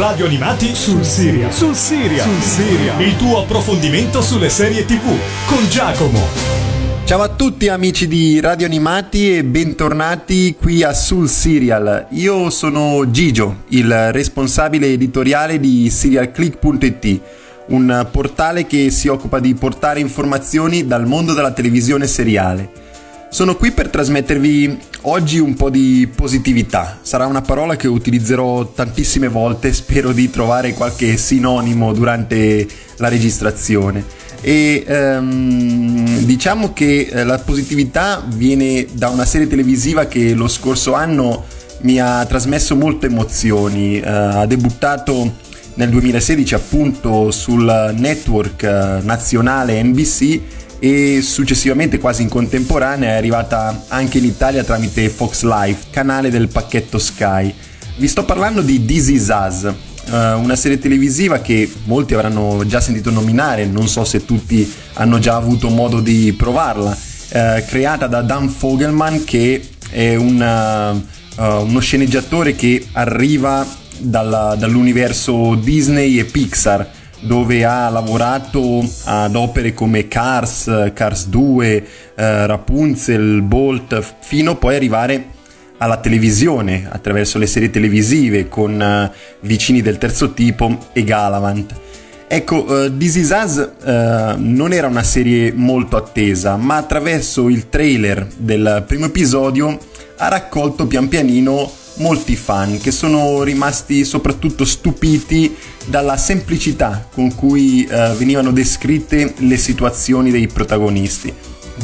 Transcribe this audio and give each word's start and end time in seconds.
Radio 0.00 0.24
Animati 0.24 0.74
sul 0.74 1.04
Siria. 1.04 1.50
Sul 1.50 1.74
Siria. 1.74 2.22
Sul 2.22 2.40
Siria. 2.40 2.98
Il 3.00 3.18
tuo 3.18 3.42
approfondimento 3.42 4.22
sulle 4.22 4.48
serie 4.48 4.86
TV 4.86 5.04
con 5.44 5.68
Giacomo. 5.68 6.18
Ciao 7.04 7.20
a 7.20 7.28
tutti 7.28 7.68
amici 7.68 8.08
di 8.08 8.40
Radio 8.40 8.64
Animati 8.64 9.36
e 9.36 9.44
bentornati 9.44 10.56
qui 10.58 10.82
a 10.82 10.94
Sul 10.94 11.28
Serial. 11.28 12.06
Io 12.12 12.48
sono 12.48 13.10
Gigio, 13.10 13.64
il 13.68 14.10
responsabile 14.10 14.86
editoriale 14.86 15.60
di 15.60 15.90
serialclick.it, 15.90 17.20
un 17.66 18.08
portale 18.10 18.66
che 18.66 18.90
si 18.90 19.08
occupa 19.08 19.38
di 19.38 19.52
portare 19.52 20.00
informazioni 20.00 20.86
dal 20.86 21.06
mondo 21.06 21.34
della 21.34 21.52
televisione 21.52 22.06
seriale. 22.06 22.89
Sono 23.32 23.54
qui 23.54 23.70
per 23.70 23.90
trasmettervi 23.90 24.76
oggi 25.02 25.38
un 25.38 25.54
po' 25.54 25.70
di 25.70 26.08
positività. 26.12 26.98
Sarà 27.00 27.26
una 27.26 27.42
parola 27.42 27.76
che 27.76 27.86
utilizzerò 27.86 28.72
tantissime 28.72 29.28
volte, 29.28 29.72
spero 29.72 30.10
di 30.10 30.28
trovare 30.30 30.74
qualche 30.74 31.16
sinonimo 31.16 31.92
durante 31.92 32.66
la 32.96 33.06
registrazione. 33.06 34.04
E 34.40 34.84
um, 34.88 36.24
diciamo 36.24 36.72
che 36.72 37.08
eh, 37.08 37.22
la 37.22 37.38
positività 37.38 38.20
viene 38.26 38.86
da 38.90 39.10
una 39.10 39.24
serie 39.24 39.46
televisiva 39.46 40.06
che 40.06 40.34
lo 40.34 40.48
scorso 40.48 40.94
anno 40.94 41.44
mi 41.82 42.00
ha 42.00 42.26
trasmesso 42.26 42.74
molte 42.74 43.06
emozioni. 43.06 44.00
Uh, 44.00 44.08
ha 44.08 44.46
debuttato 44.46 45.36
nel 45.74 45.88
2016 45.88 46.54
appunto 46.56 47.30
sul 47.30 47.94
network 47.96 48.62
uh, 48.62 49.06
nazionale 49.06 49.80
NBC 49.84 50.40
e 50.80 51.20
successivamente 51.20 51.98
quasi 51.98 52.22
in 52.22 52.30
contemporanea 52.30 53.10
è 53.10 53.16
arrivata 53.16 53.84
anche 53.88 54.16
in 54.16 54.24
Italia 54.24 54.64
tramite 54.64 55.10
Fox 55.10 55.42
Life, 55.42 55.88
canale 55.90 56.30
del 56.30 56.48
pacchetto 56.48 56.98
Sky. 56.98 57.54
Vi 57.96 58.08
sto 58.08 58.24
parlando 58.24 58.62
di 58.62 58.84
This 58.86 59.08
Is 59.08 59.28
Us, 59.28 59.62
uh, 59.64 60.40
una 60.40 60.56
serie 60.56 60.78
televisiva 60.78 61.40
che 61.40 61.70
molti 61.84 62.14
avranno 62.14 62.64
già 62.66 62.80
sentito 62.80 63.10
nominare, 63.10 63.66
non 63.66 63.88
so 63.88 64.04
se 64.04 64.24
tutti 64.24 64.72
hanno 64.94 65.18
già 65.18 65.36
avuto 65.36 65.68
modo 65.68 66.00
di 66.00 66.32
provarla, 66.32 66.90
uh, 66.90 67.38
creata 67.66 68.06
da 68.06 68.22
Dan 68.22 68.48
Fogelman 68.48 69.24
che 69.24 69.62
è 69.90 70.14
una, 70.14 70.92
uh, 70.92 71.02
uno 71.36 71.80
sceneggiatore 71.80 72.54
che 72.54 72.86
arriva 72.92 73.66
dalla, 73.98 74.54
dall'universo 74.58 75.56
Disney 75.56 76.18
e 76.18 76.24
Pixar 76.24 76.98
dove 77.20 77.64
ha 77.64 77.88
lavorato 77.88 78.84
ad 79.04 79.34
opere 79.34 79.74
come 79.74 80.08
Cars, 80.08 80.90
Cars 80.94 81.26
2, 81.26 81.86
eh, 82.14 82.46
Rapunzel, 82.46 83.42
Bolt, 83.42 84.02
fino 84.20 84.56
poi 84.56 84.74
arrivare 84.76 85.38
alla 85.78 85.98
televisione 85.98 86.86
attraverso 86.90 87.38
le 87.38 87.46
serie 87.46 87.70
televisive 87.70 88.48
con 88.48 88.80
eh, 88.80 89.10
Vicini 89.40 89.82
del 89.82 89.98
terzo 89.98 90.32
tipo 90.32 90.78
e 90.92 91.04
Galavant. 91.04 91.74
Ecco, 92.32 92.64
uh, 92.64 92.96
This 92.96 93.16
Is 93.16 93.30
Us 93.30 93.56
uh, 93.56 93.88
non 94.36 94.72
era 94.72 94.86
una 94.86 95.02
serie 95.02 95.52
molto 95.52 95.96
attesa, 95.96 96.54
ma 96.54 96.76
attraverso 96.76 97.48
il 97.48 97.68
trailer 97.68 98.24
del 98.36 98.84
primo 98.86 99.06
episodio 99.06 99.76
ha 100.16 100.28
raccolto 100.28 100.86
pian 100.86 101.08
pianino 101.08 101.68
molti 102.00 102.34
fan 102.34 102.78
che 102.78 102.90
sono 102.90 103.42
rimasti 103.42 104.04
soprattutto 104.04 104.64
stupiti 104.64 105.54
dalla 105.86 106.16
semplicità 106.16 107.06
con 107.12 107.34
cui 107.34 107.86
uh, 107.88 108.16
venivano 108.16 108.50
descritte 108.50 109.34
le 109.38 109.56
situazioni 109.56 110.30
dei 110.30 110.48
protagonisti. 110.48 111.32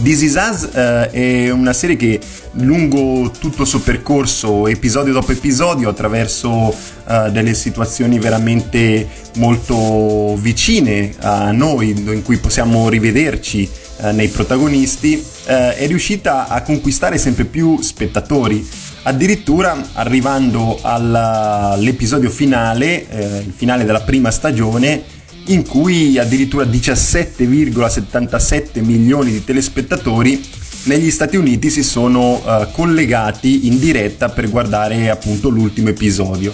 This 0.02 0.22
Is 0.22 0.34
Us 0.34 0.68
uh, 0.72 1.10
è 1.10 1.50
una 1.50 1.72
serie 1.72 1.96
che 1.96 2.20
lungo 2.52 3.30
tutto 3.38 3.62
il 3.62 3.68
suo 3.68 3.80
percorso, 3.80 4.66
episodio 4.66 5.12
dopo 5.12 5.32
episodio, 5.32 5.88
attraverso 5.88 6.50
uh, 6.50 7.30
delle 7.30 7.54
situazioni 7.54 8.18
veramente 8.18 9.08
molto 9.36 10.36
vicine 10.36 11.14
a 11.20 11.50
noi, 11.52 11.90
in 11.90 12.22
cui 12.22 12.36
possiamo 12.36 12.88
rivederci 12.88 13.68
uh, 13.98 14.10
nei 14.10 14.28
protagonisti, 14.28 15.34
è 15.46 15.86
riuscita 15.86 16.48
a 16.48 16.60
conquistare 16.62 17.18
sempre 17.18 17.44
più 17.44 17.80
spettatori 17.80 18.68
addirittura 19.06 19.90
arrivando 19.92 20.80
all'episodio 20.82 22.28
finale, 22.28 23.08
eh, 23.08 23.38
il 23.38 23.52
finale 23.54 23.84
della 23.84 24.00
prima 24.00 24.32
stagione, 24.32 25.00
in 25.46 25.64
cui 25.64 26.18
addirittura 26.18 26.64
17,77 26.64 28.82
milioni 28.82 29.30
di 29.30 29.44
telespettatori 29.44 30.44
negli 30.84 31.12
Stati 31.12 31.36
Uniti 31.36 31.70
si 31.70 31.84
sono 31.84 32.34
uh, 32.34 32.66
collegati 32.72 33.68
in 33.68 33.78
diretta 33.78 34.28
per 34.28 34.50
guardare 34.50 35.08
appunto 35.08 35.50
l'ultimo 35.50 35.88
episodio. 35.88 36.52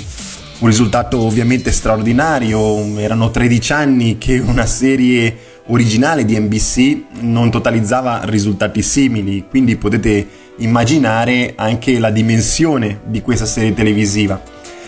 Un 0.58 0.68
risultato 0.68 1.20
ovviamente 1.20 1.72
straordinario, 1.72 2.98
erano 2.98 3.30
13 3.30 3.72
anni 3.72 4.18
che 4.18 4.38
una 4.38 4.66
serie 4.66 5.51
originale 5.72 6.24
di 6.24 6.38
NBC 6.38 7.20
non 7.20 7.50
totalizzava 7.50 8.22
risultati 8.24 8.82
simili, 8.82 9.46
quindi 9.48 9.76
potete 9.76 10.26
immaginare 10.58 11.54
anche 11.56 11.98
la 11.98 12.10
dimensione 12.10 13.00
di 13.06 13.22
questa 13.22 13.46
serie 13.46 13.72
televisiva. 13.72 14.40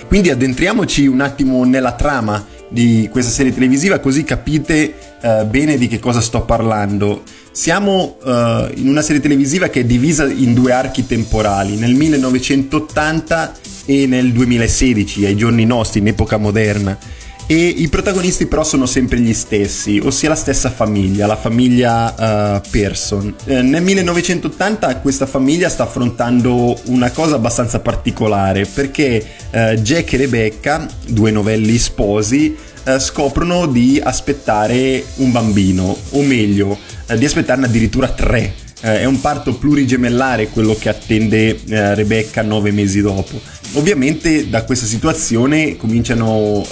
Quindi 0.06 0.30
addentriamoci 0.30 1.06
un 1.06 1.22
attimo 1.22 1.64
nella 1.64 1.92
trama 1.92 2.46
di 2.68 3.08
questa 3.10 3.30
serie 3.30 3.54
televisiva 3.54 3.98
così 3.98 4.24
capite 4.24 4.94
uh, 5.22 5.46
bene 5.46 5.78
di 5.78 5.88
che 5.88 5.98
cosa 5.98 6.20
sto 6.20 6.42
parlando. 6.42 7.22
Siamo 7.50 8.18
uh, 8.22 8.30
in 8.74 8.88
una 8.88 9.00
serie 9.00 9.22
televisiva 9.22 9.68
che 9.68 9.80
è 9.80 9.84
divisa 9.84 10.26
in 10.26 10.52
due 10.52 10.72
archi 10.72 11.06
temporali, 11.06 11.76
nel 11.76 11.94
1980 11.94 13.52
e 13.86 14.06
nel 14.06 14.32
2016, 14.32 15.24
ai 15.24 15.36
giorni 15.36 15.64
nostri, 15.64 16.00
in 16.00 16.08
epoca 16.08 16.36
moderna 16.36 16.98
e 17.46 17.54
i 17.54 17.88
protagonisti 17.88 18.46
però 18.46 18.64
sono 18.64 18.86
sempre 18.86 19.20
gli 19.20 19.34
stessi, 19.34 20.00
ossia 20.02 20.30
la 20.30 20.34
stessa 20.34 20.70
famiglia, 20.70 21.26
la 21.26 21.36
famiglia 21.36 22.56
uh, 22.56 22.60
Pearson. 22.70 23.34
Eh, 23.44 23.62
nel 23.62 23.82
1980 23.82 24.96
questa 24.98 25.26
famiglia 25.26 25.68
sta 25.68 25.82
affrontando 25.82 26.78
una 26.86 27.10
cosa 27.10 27.36
abbastanza 27.36 27.80
particolare 27.80 28.64
perché 28.64 29.26
uh, 29.50 29.74
Jack 29.74 30.14
e 30.14 30.16
Rebecca, 30.16 30.86
due 31.06 31.30
novelli 31.30 31.76
sposi, 31.76 32.56
uh, 32.84 32.98
scoprono 32.98 33.66
di 33.66 34.00
aspettare 34.02 35.04
un 35.16 35.30
bambino, 35.30 35.96
o 36.10 36.22
meglio, 36.22 36.78
di 37.16 37.24
aspettarne 37.24 37.66
addirittura 37.66 38.08
tre 38.08 38.63
eh, 38.84 39.00
è 39.00 39.04
un 39.06 39.18
parto 39.20 39.54
plurigemellare 39.54 40.48
quello 40.48 40.76
che 40.78 40.90
attende 40.90 41.58
eh, 41.66 41.94
Rebecca 41.94 42.42
nove 42.42 42.70
mesi 42.70 43.00
dopo. 43.00 43.40
Ovviamente 43.72 44.50
da 44.50 44.64
questa 44.64 44.84
situazione 44.84 45.76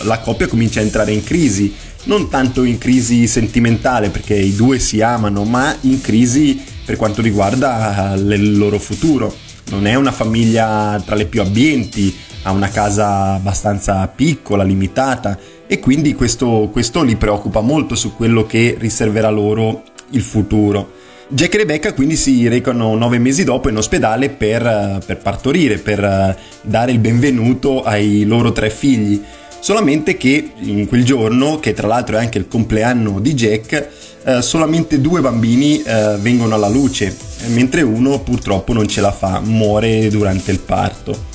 la 0.03 0.19
coppia 0.21 0.47
comincia 0.47 0.81
a 0.81 0.83
entrare 0.83 1.13
in 1.13 1.25
crisi, 1.25 1.73
non 2.05 2.29
tanto 2.29 2.65
in 2.65 2.77
crisi 2.77 3.27
sentimentale 3.27 4.11
perché 4.11 4.35
i 4.35 4.55
due 4.55 4.79
si 4.79 5.01
amano, 5.01 5.45
ma 5.45 5.75
in 5.81 6.01
crisi 6.03 6.61
per 6.85 6.97
quanto 6.97 7.23
riguarda 7.23 8.13
il 8.15 8.59
loro 8.59 8.79
futuro. 8.79 9.35
Non 9.71 9.87
è 9.87 9.95
una 9.95 10.13
famiglia 10.13 11.03
tra 11.05 11.17
le 11.17 11.25
più 11.25 11.41
abbienti, 11.41 12.15
ha 12.43 12.51
una 12.51 12.69
casa 12.69 13.35
abbastanza 13.35 14.07
piccola, 14.09 14.65
limitata 14.65 15.39
e 15.67 15.79
quindi 15.79 16.15
questo, 16.15 16.69
questo 16.71 17.03
li 17.03 17.17
preoccupa 17.17 17.61
molto 17.61 17.95
su 17.95 18.15
quello 18.15 18.45
che 18.45 18.77
riserverà 18.79 19.31
loro 19.31 19.85
il 20.11 20.23
futuro. 20.23 21.01
Jack 21.35 21.55
e 21.55 21.57
Rebecca 21.57 21.95
quindi 21.95 22.15
si 22.15 22.47
recano 22.47 22.95
nove 22.95 23.19
mesi 23.19 23.43
dopo 23.43 23.71
in 23.71 23.79
ospedale 23.79 24.29
per, 24.29 25.03
per 25.05 25.17
partorire, 25.17 25.79
per 25.79 26.05
eh, 26.05 26.37
dare 26.61 26.93
il 26.93 26.99
benvenuto 26.99 27.83
ai 27.83 28.25
loro 28.27 28.53
tre 28.53 28.69
figli. 28.69 29.19
Solamente 29.59 30.19
che 30.19 30.51
in 30.59 30.87
quel 30.87 31.05
giorno, 31.05 31.59
che 31.59 31.73
tra 31.73 31.87
l'altro 31.87 32.17
è 32.17 32.21
anche 32.21 32.37
il 32.37 32.49
compleanno 32.49 33.19
di 33.19 33.33
Jack, 33.33 33.89
eh, 34.25 34.43
solamente 34.43 35.01
due 35.01 35.23
bambini 35.23 35.83
eh, 35.83 36.17
vengono 36.21 36.55
alla 36.55 36.69
luce, 36.69 37.17
mentre 37.47 37.81
uno 37.81 38.21
purtroppo 38.21 38.75
non 38.75 38.87
ce 38.87 39.01
la 39.01 39.13
fa, 39.13 39.41
muore 39.43 40.11
durante 40.11 40.51
il 40.51 40.59
parto. 40.59 41.31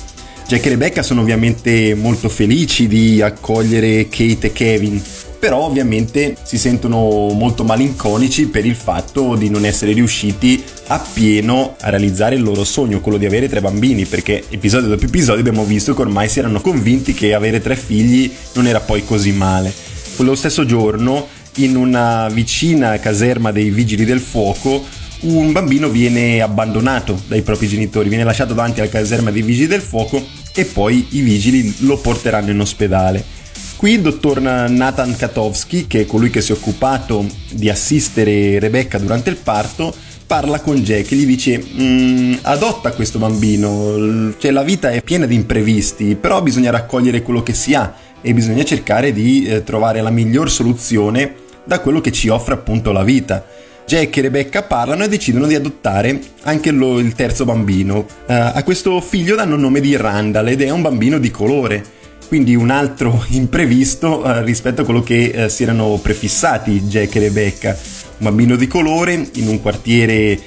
Jack 0.46 0.64
e 0.64 0.68
Rebecca 0.68 1.02
sono 1.02 1.22
ovviamente 1.22 1.96
molto 1.96 2.28
felici 2.28 2.86
di 2.86 3.20
accogliere 3.20 4.08
Kate 4.08 4.46
e 4.46 4.52
Kevin, 4.52 5.02
però 5.38 5.60
ovviamente 5.60 6.36
si 6.42 6.58
sentono 6.58 6.98
molto 7.32 7.64
malinconici 7.64 8.46
per 8.46 8.66
il 8.66 8.74
fatto 8.74 9.36
di 9.36 9.48
non 9.48 9.64
essere 9.64 9.92
riusciti 9.92 10.62
appieno 10.88 11.76
a 11.80 11.90
realizzare 11.90 12.34
il 12.34 12.42
loro 12.42 12.64
sogno, 12.64 13.00
quello 13.00 13.18
di 13.18 13.26
avere 13.26 13.48
tre 13.48 13.60
bambini, 13.60 14.04
perché 14.04 14.44
episodio 14.48 14.88
dopo 14.88 15.04
episodio 15.04 15.40
abbiamo 15.40 15.64
visto 15.64 15.94
che 15.94 16.00
ormai 16.00 16.28
si 16.28 16.40
erano 16.40 16.60
convinti 16.60 17.14
che 17.14 17.34
avere 17.34 17.60
tre 17.60 17.76
figli 17.76 18.30
non 18.54 18.66
era 18.66 18.80
poi 18.80 19.04
così 19.04 19.32
male. 19.32 19.72
Quello 20.16 20.34
stesso 20.34 20.64
giorno, 20.66 21.26
in 21.56 21.76
una 21.76 22.28
vicina 22.28 22.98
caserma 22.98 23.52
dei 23.52 23.70
vigili 23.70 24.04
del 24.04 24.20
fuoco, 24.20 24.84
un 25.20 25.50
bambino 25.52 25.88
viene 25.88 26.40
abbandonato 26.40 27.20
dai 27.26 27.42
propri 27.42 27.66
genitori, 27.66 28.08
viene 28.08 28.24
lasciato 28.24 28.54
davanti 28.54 28.80
alla 28.80 28.88
caserma 28.88 29.30
dei 29.30 29.42
vigili 29.42 29.66
del 29.66 29.80
fuoco 29.80 30.24
e 30.54 30.64
poi 30.64 31.06
i 31.10 31.20
vigili 31.20 31.74
lo 31.80 31.98
porteranno 31.98 32.50
in 32.50 32.60
ospedale. 32.60 33.36
Qui 33.78 33.92
il 33.92 34.00
dottor 34.00 34.40
Nathan 34.40 35.14
Katowski, 35.14 35.86
che 35.86 36.00
è 36.00 36.04
colui 36.04 36.30
che 36.30 36.40
si 36.40 36.50
è 36.50 36.56
occupato 36.56 37.24
di 37.52 37.70
assistere 37.70 38.58
Rebecca 38.58 38.98
durante 38.98 39.30
il 39.30 39.36
parto, 39.36 39.94
parla 40.26 40.58
con 40.58 40.74
Jack 40.78 41.12
e 41.12 41.14
gli 41.14 41.24
dice 41.24 41.64
mm, 41.64 42.34
adotta 42.42 42.90
questo 42.90 43.20
bambino, 43.20 44.34
cioè 44.36 44.50
la 44.50 44.64
vita 44.64 44.90
è 44.90 45.00
piena 45.00 45.26
di 45.26 45.36
imprevisti, 45.36 46.16
però 46.16 46.42
bisogna 46.42 46.72
raccogliere 46.72 47.22
quello 47.22 47.44
che 47.44 47.54
si 47.54 47.72
ha 47.74 47.94
e 48.20 48.34
bisogna 48.34 48.64
cercare 48.64 49.12
di 49.12 49.46
eh, 49.46 49.62
trovare 49.62 50.00
la 50.00 50.10
miglior 50.10 50.50
soluzione 50.50 51.34
da 51.62 51.78
quello 51.78 52.00
che 52.00 52.10
ci 52.10 52.26
offre 52.26 52.54
appunto 52.54 52.90
la 52.90 53.04
vita. 53.04 53.46
Jack 53.86 54.16
e 54.16 54.22
Rebecca 54.22 54.64
parlano 54.64 55.04
e 55.04 55.08
decidono 55.08 55.46
di 55.46 55.54
adottare 55.54 56.20
anche 56.42 56.72
lo, 56.72 56.98
il 56.98 57.14
terzo 57.14 57.44
bambino. 57.44 57.98
Uh, 57.98 58.04
a 58.26 58.62
questo 58.64 59.00
figlio 59.00 59.36
danno 59.36 59.54
il 59.54 59.60
nome 59.60 59.78
di 59.80 59.96
Randall 59.96 60.48
ed 60.48 60.62
è 60.62 60.68
un 60.68 60.82
bambino 60.82 61.18
di 61.18 61.30
colore, 61.30 61.82
quindi 62.28 62.54
un 62.54 62.70
altro 62.70 63.24
imprevisto 63.30 64.22
uh, 64.22 64.42
rispetto 64.44 64.82
a 64.82 64.84
quello 64.84 65.02
che 65.02 65.32
uh, 65.34 65.48
si 65.48 65.64
erano 65.64 65.98
prefissati 66.00 66.82
Jack 66.82 67.16
e 67.16 67.20
Rebecca. 67.20 67.76
Un 68.18 68.26
bambino 68.26 68.56
di 68.56 68.66
colore 68.66 69.28
in 69.34 69.46
un 69.46 69.60
quartiere 69.62 70.40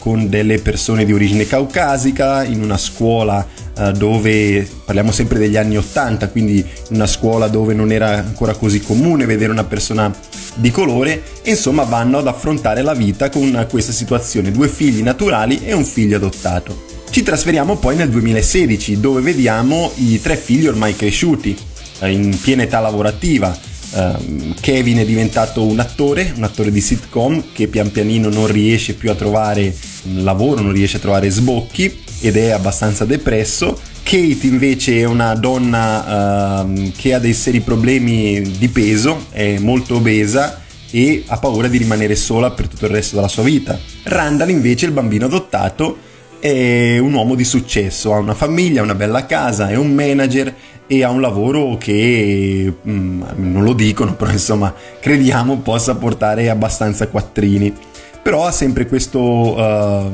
con 0.00 0.28
delle 0.28 0.58
persone 0.58 1.06
di 1.06 1.14
origine 1.14 1.46
caucasica, 1.46 2.44
in 2.44 2.62
una 2.62 2.76
scuola 2.76 3.44
dove 3.96 4.66
parliamo 4.84 5.12
sempre 5.12 5.38
degli 5.38 5.56
anni 5.56 5.76
80, 5.76 6.28
quindi 6.28 6.64
una 6.90 7.06
scuola 7.06 7.48
dove 7.48 7.74
non 7.74 7.92
era 7.92 8.18
ancora 8.18 8.54
così 8.54 8.80
comune 8.80 9.26
vedere 9.26 9.52
una 9.52 9.64
persona 9.64 10.14
di 10.54 10.70
colore 10.70 11.22
insomma 11.44 11.82
vanno 11.84 12.18
ad 12.18 12.26
affrontare 12.26 12.82
la 12.82 12.94
vita 12.94 13.28
con 13.28 13.66
questa 13.68 13.92
situazione, 13.92 14.50
due 14.50 14.68
figli 14.68 15.02
naturali 15.02 15.60
e 15.64 15.74
un 15.74 15.84
figlio 15.84 16.16
adottato. 16.16 16.84
Ci 17.10 17.22
trasferiamo 17.22 17.76
poi 17.76 17.96
nel 17.96 18.08
2016 18.08 19.00
dove 19.00 19.20
vediamo 19.20 19.92
i 19.96 20.20
tre 20.20 20.36
figli 20.36 20.66
ormai 20.66 20.96
cresciuti, 20.96 21.56
eh, 22.00 22.10
in 22.10 22.38
piena 22.40 22.62
età 22.62 22.80
lavorativa. 22.80 23.74
Uh, 23.88 24.52
Kevin 24.60 24.98
è 24.98 25.04
diventato 25.04 25.62
un 25.62 25.78
attore, 25.78 26.32
un 26.36 26.42
attore 26.42 26.72
di 26.72 26.80
sitcom 26.80 27.52
che 27.52 27.68
pian 27.68 27.90
pianino 27.92 28.28
non 28.28 28.48
riesce 28.48 28.94
più 28.94 29.10
a 29.10 29.14
trovare 29.14 29.74
lavoro, 30.14 30.60
non 30.60 30.72
riesce 30.72 30.96
a 30.96 31.00
trovare 31.00 31.30
sbocchi 31.30 32.04
ed 32.20 32.36
è 32.36 32.50
abbastanza 32.50 33.04
depresso. 33.04 33.78
Kate 34.02 34.46
invece 34.46 35.00
è 35.00 35.04
una 35.04 35.34
donna 35.34 36.62
uh, 36.62 36.92
che 36.96 37.14
ha 37.14 37.18
dei 37.18 37.34
seri 37.34 37.60
problemi 37.60 38.40
di 38.56 38.68
peso, 38.68 39.26
è 39.30 39.58
molto 39.58 39.96
obesa 39.96 40.62
e 40.90 41.24
ha 41.26 41.38
paura 41.38 41.66
di 41.66 41.78
rimanere 41.78 42.14
sola 42.14 42.52
per 42.52 42.68
tutto 42.68 42.84
il 42.84 42.92
resto 42.92 43.16
della 43.16 43.28
sua 43.28 43.42
vita. 43.42 43.78
Randall 44.04 44.50
invece, 44.50 44.86
il 44.86 44.92
bambino 44.92 45.26
adottato, 45.26 45.98
è 46.38 46.98
un 46.98 47.14
uomo 47.14 47.34
di 47.34 47.44
successo, 47.44 48.14
ha 48.14 48.18
una 48.18 48.34
famiglia, 48.34 48.82
una 48.82 48.94
bella 48.94 49.26
casa, 49.26 49.68
è 49.68 49.74
un 49.74 49.92
manager 49.92 50.54
e 50.86 51.02
ha 51.02 51.10
un 51.10 51.20
lavoro 51.20 51.76
che 51.76 52.72
mm, 52.88 53.22
non 53.36 53.64
lo 53.64 53.72
dicono, 53.72 54.14
però 54.14 54.30
insomma 54.30 54.72
crediamo 55.00 55.58
possa 55.58 55.96
portare 55.96 56.48
abbastanza 56.48 57.08
quattrini 57.08 57.74
però 58.26 58.44
ha 58.44 58.50
sempre, 58.50 58.88
questo, 58.88 59.20
uh, 59.20 60.10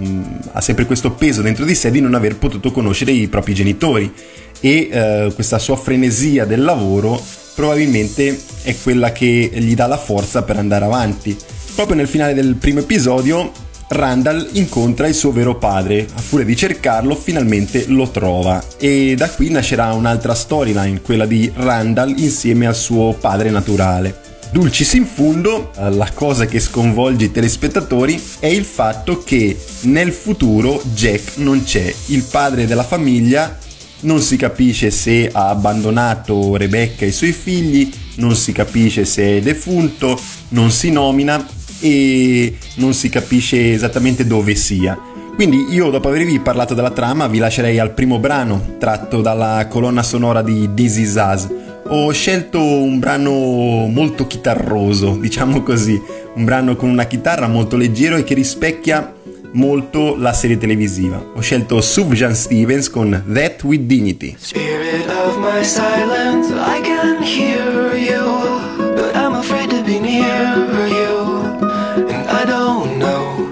ha 0.52 0.60
sempre 0.60 0.84
questo 0.84 1.12
peso 1.12 1.40
dentro 1.40 1.64
di 1.64 1.74
sé 1.74 1.90
di 1.90 2.02
non 2.02 2.12
aver 2.12 2.36
potuto 2.36 2.70
conoscere 2.70 3.10
i 3.10 3.26
propri 3.26 3.54
genitori 3.54 4.12
e 4.60 4.90
uh, 4.92 5.32
questa 5.32 5.58
sua 5.58 5.76
frenesia 5.76 6.44
del 6.44 6.62
lavoro 6.62 7.18
probabilmente 7.54 8.38
è 8.64 8.76
quella 8.82 9.12
che 9.12 9.50
gli 9.54 9.74
dà 9.74 9.86
la 9.86 9.96
forza 9.96 10.42
per 10.42 10.58
andare 10.58 10.84
avanti. 10.84 11.34
Proprio 11.74 11.96
nel 11.96 12.06
finale 12.06 12.34
del 12.34 12.56
primo 12.56 12.80
episodio 12.80 13.50
Randall 13.88 14.46
incontra 14.52 15.06
il 15.06 15.14
suo 15.14 15.32
vero 15.32 15.56
padre, 15.56 16.06
a 16.14 16.20
furia 16.20 16.44
di 16.44 16.54
cercarlo 16.54 17.14
finalmente 17.14 17.86
lo 17.86 18.10
trova 18.10 18.62
e 18.76 19.14
da 19.16 19.30
qui 19.30 19.48
nascerà 19.48 19.90
un'altra 19.94 20.34
storyline, 20.34 21.00
quella 21.00 21.24
di 21.24 21.50
Randall 21.54 22.18
insieme 22.18 22.66
al 22.66 22.76
suo 22.76 23.14
padre 23.18 23.48
naturale. 23.48 24.31
Dulcis 24.52 24.92
in 24.92 25.06
fundo, 25.06 25.72
eh, 25.78 25.88
la 25.92 26.10
cosa 26.12 26.44
che 26.44 26.60
sconvolge 26.60 27.24
i 27.24 27.30
telespettatori 27.30 28.22
è 28.38 28.48
il 28.48 28.64
fatto 28.64 29.22
che 29.24 29.58
nel 29.84 30.12
futuro 30.12 30.78
Jack 30.92 31.38
non 31.38 31.64
c'è, 31.64 31.90
il 32.08 32.22
padre 32.30 32.66
della 32.66 32.82
famiglia 32.82 33.58
non 34.00 34.20
si 34.20 34.36
capisce 34.36 34.90
se 34.90 35.30
ha 35.32 35.48
abbandonato 35.48 36.54
Rebecca 36.56 37.06
e 37.06 37.08
i 37.08 37.12
suoi 37.12 37.32
figli, 37.32 37.90
non 38.16 38.36
si 38.36 38.52
capisce 38.52 39.06
se 39.06 39.38
è 39.38 39.40
defunto, 39.40 40.20
non 40.48 40.70
si 40.70 40.90
nomina 40.90 41.42
e 41.80 42.54
non 42.74 42.92
si 42.92 43.08
capisce 43.08 43.72
esattamente 43.72 44.26
dove 44.26 44.54
sia. 44.54 44.98
Quindi 45.34 45.68
io 45.70 45.88
dopo 45.88 46.08
avervi 46.08 46.38
parlato 46.40 46.74
della 46.74 46.90
trama 46.90 47.26
vi 47.26 47.38
lascerei 47.38 47.78
al 47.78 47.94
primo 47.94 48.18
brano 48.18 48.76
tratto 48.78 49.22
dalla 49.22 49.66
colonna 49.66 50.02
sonora 50.02 50.42
di 50.42 50.68
This 50.74 50.96
Is 50.98 51.14
Us 51.14 51.48
ho 51.84 52.10
scelto 52.12 52.60
un 52.60 52.98
brano 52.98 53.30
molto 53.30 54.26
chitarroso, 54.26 55.16
diciamo 55.20 55.62
così, 55.62 56.00
un 56.34 56.44
brano 56.44 56.76
con 56.76 56.88
una 56.88 57.04
chitarra 57.04 57.48
molto 57.48 57.76
leggero 57.76 58.16
e 58.16 58.24
che 58.24 58.34
rispecchia 58.34 59.12
molto 59.52 60.16
la 60.16 60.32
serie 60.32 60.58
televisiva. 60.58 61.22
Ho 61.34 61.40
scelto 61.40 61.80
Sufjan 61.80 62.34
Stevens 62.34 62.88
con 62.88 63.24
That 63.32 63.62
With 63.64 63.82
Dignity. 63.82 64.36
Spirit 64.38 65.08
of 65.08 65.36
my 65.38 65.62
silence, 65.62 66.50
I 66.50 66.80
can 66.82 67.22
hear 67.22 67.94
you, 67.94 68.94
but 68.94 69.14
I'm 69.14 69.34
afraid 69.34 69.70
to 69.70 69.82
be 69.82 69.98
near 69.98 70.56
you, 70.88 71.60
and 72.08 72.28
I 72.28 72.44
don't 72.46 72.98
know 72.98 73.46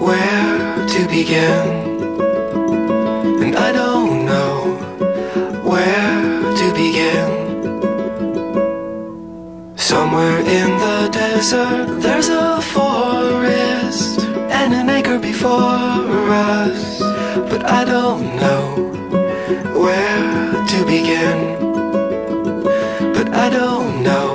where 0.00 0.86
to 0.86 1.06
begin. 1.08 1.73
Somewhere 9.94 10.40
in 10.40 10.70
the 10.84 11.08
desert 11.12 12.00
there's 12.00 12.28
a 12.28 12.60
forest 12.60 14.18
and 14.50 14.74
an 14.74 14.90
acre 14.90 15.20
before 15.20 16.30
us, 16.58 16.98
but 17.48 17.62
I 17.64 17.84
don't 17.84 18.34
know 18.42 18.64
where 19.82 20.50
to 20.72 20.78
begin. 20.84 21.38
But 23.16 23.28
I 23.44 23.48
don't 23.50 24.02
know 24.02 24.30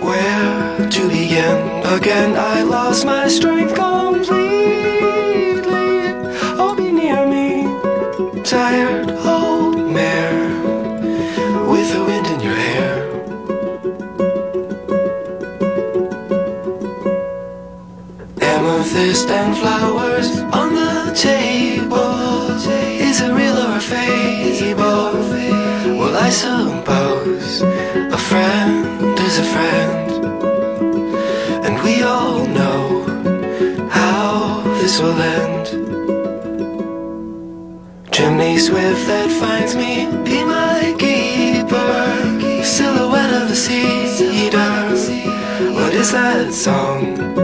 where 0.00 0.88
to 0.88 1.08
begin. 1.08 1.58
Again, 1.98 2.36
I 2.36 2.62
lost 2.62 3.04
my 3.04 3.26
strength 3.26 3.74
completely. 3.74 4.43
Amethyst 18.94 19.28
and 19.28 19.56
flowers 19.56 20.38
on 20.52 20.74
the 20.74 21.12
table. 21.14 22.50
Is 22.50 23.20
it 23.20 23.32
real 23.32 23.56
or 23.58 23.76
a 23.76 23.80
fable? 23.80 25.14
Well, 25.98 26.16
I 26.16 26.30
suppose 26.30 27.62
a 27.62 28.18
friend 28.18 29.18
is 29.18 29.38
a 29.38 29.44
friend, 29.44 30.10
and 31.66 31.82
we 31.82 32.02
all 32.02 32.46
know 32.46 33.04
how 33.90 34.62
this 34.80 35.00
will 35.00 35.20
end. 35.20 35.66
Chimney 38.12 38.58
swift 38.58 39.06
that 39.08 39.30
finds 39.40 39.74
me, 39.74 40.06
be 40.24 40.44
my 40.44 40.94
keeper. 40.98 42.62
Silhouette 42.62 43.42
of 43.42 43.50
a 43.50 43.56
cedar. 43.56 44.84
What 45.74 45.92
is 45.94 46.12
that 46.12 46.52
song? 46.52 47.43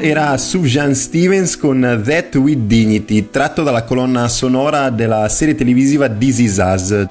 Era 0.00 0.36
Sufjan 0.38 0.94
Stevens 0.94 1.56
con 1.58 2.02
That 2.04 2.34
With 2.36 2.60
Dignity, 2.60 3.28
tratto 3.30 3.62
dalla 3.62 3.84
colonna 3.84 4.28
sonora 4.28 4.88
della 4.88 5.28
serie 5.28 5.54
televisiva 5.54 6.08
This 6.08 6.38
Is 6.38 6.56
Us. 6.56 7.06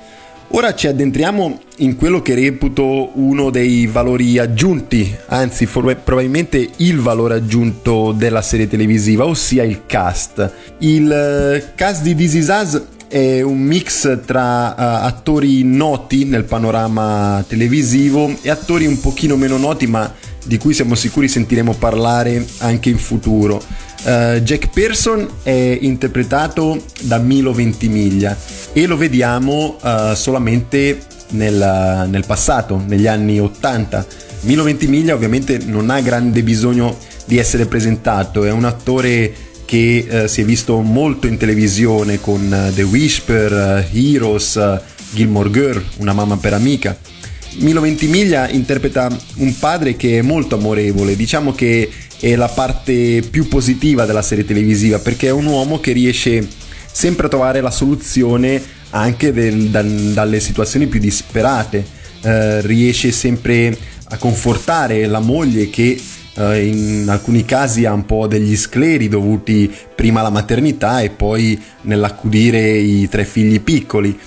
Ora 0.49 0.73
ci 0.73 0.87
addentriamo 0.87 1.59
in 1.77 1.95
quello 1.95 2.21
che 2.21 2.33
reputo 2.33 3.11
uno 3.13 3.51
dei 3.51 3.85
valori 3.85 4.39
aggiunti, 4.39 5.15
anzi 5.27 5.67
for- 5.67 5.95
probabilmente 6.03 6.69
il 6.77 6.99
valore 6.99 7.35
aggiunto 7.35 8.11
della 8.11 8.41
serie 8.41 8.67
televisiva, 8.67 9.25
ossia 9.25 9.63
il 9.63 9.85
cast. 9.85 10.51
Il 10.79 11.11
eh, 11.11 11.71
cast 11.75 12.01
di 12.01 12.15
This 12.15 12.33
Is 12.33 12.47
Us 12.47 12.81
è 13.07 13.41
un 13.41 13.59
mix 13.59 14.19
tra 14.23 14.69
uh, 14.69 15.05
attori 15.05 15.63
noti 15.63 16.25
nel 16.25 16.43
panorama 16.43 17.43
televisivo 17.47 18.35
e 18.41 18.51
attori 18.51 18.85
un 18.85 18.99
pochino 18.99 19.35
meno 19.35 19.57
noti 19.57 19.87
ma 19.87 20.13
di 20.49 20.57
cui 20.57 20.73
siamo 20.73 20.95
sicuri 20.95 21.27
sentiremo 21.27 21.75
parlare 21.75 22.43
anche 22.57 22.89
in 22.89 22.97
futuro. 22.97 23.63
Uh, 24.01 24.39
Jack 24.39 24.69
Pearson 24.69 25.29
è 25.43 25.77
interpretato 25.81 26.81
da 27.01 27.19
Milo 27.19 27.53
Ventimiglia 27.53 28.35
e 28.73 28.87
lo 28.87 28.97
vediamo 28.97 29.77
uh, 29.79 30.15
solamente 30.15 30.97
nel, 31.29 32.07
nel, 32.09 32.25
passato, 32.25 32.81
negli 32.83 33.05
anni 33.05 33.39
80. 33.39 34.07
Milo 34.41 34.63
Ventimiglia 34.63 35.13
ovviamente 35.13 35.59
non 35.59 35.91
ha 35.91 36.01
grande 36.01 36.41
bisogno 36.41 36.97
di 37.25 37.37
essere 37.37 37.67
presentato, 37.67 38.43
è 38.43 38.51
un 38.51 38.65
attore 38.65 39.31
che 39.65 40.07
uh, 40.09 40.25
si 40.27 40.41
è 40.41 40.45
visto 40.45 40.81
molto 40.81 41.27
in 41.27 41.37
televisione 41.37 42.19
con 42.19 42.71
The 42.73 42.81
Whisper, 42.81 43.87
Heroes, 43.93 44.79
Gilmore 45.11 45.51
Girl, 45.51 45.83
Una 45.97 46.13
mamma 46.13 46.37
per 46.37 46.53
amica 46.53 46.97
Milo 47.57 47.81
Ventimiglia 47.81 48.49
interpreta 48.49 49.09
un 49.37 49.57
padre 49.57 49.95
che 49.95 50.19
è 50.19 50.21
molto 50.21 50.55
amorevole, 50.55 51.15
diciamo 51.15 51.53
che 51.53 51.89
è 52.19 52.35
la 52.35 52.47
parte 52.47 53.21
più 53.29 53.47
positiva 53.47 54.05
della 54.05 54.21
serie 54.21 54.45
televisiva 54.45 54.99
perché 54.99 55.27
è 55.27 55.31
un 55.31 55.45
uomo 55.45 55.79
che 55.79 55.91
riesce 55.91 56.47
sempre 56.91 57.27
a 57.27 57.29
trovare 57.29 57.61
la 57.61 57.71
soluzione 57.71 58.61
anche 58.91 59.31
del, 59.31 59.69
da, 59.69 59.81
dalle 59.81 60.39
situazioni 60.39 60.87
più 60.87 60.99
disperate, 60.99 61.85
eh, 62.21 62.61
riesce 62.61 63.11
sempre 63.11 63.77
a 64.11 64.17
confortare 64.17 65.05
la 65.05 65.19
moglie 65.19 65.69
che 65.69 65.99
eh, 66.35 66.65
in 66.65 67.05
alcuni 67.09 67.45
casi 67.45 67.85
ha 67.85 67.93
un 67.93 68.05
po' 68.05 68.27
degli 68.27 68.55
scleri 68.55 69.07
dovuti 69.07 69.71
prima 69.95 70.21
alla 70.21 70.29
maternità 70.29 71.01
e 71.01 71.09
poi 71.09 71.59
nell'accudire 71.81 72.77
i 72.77 73.07
tre 73.09 73.25
figli 73.25 73.61
piccoli 73.61 74.17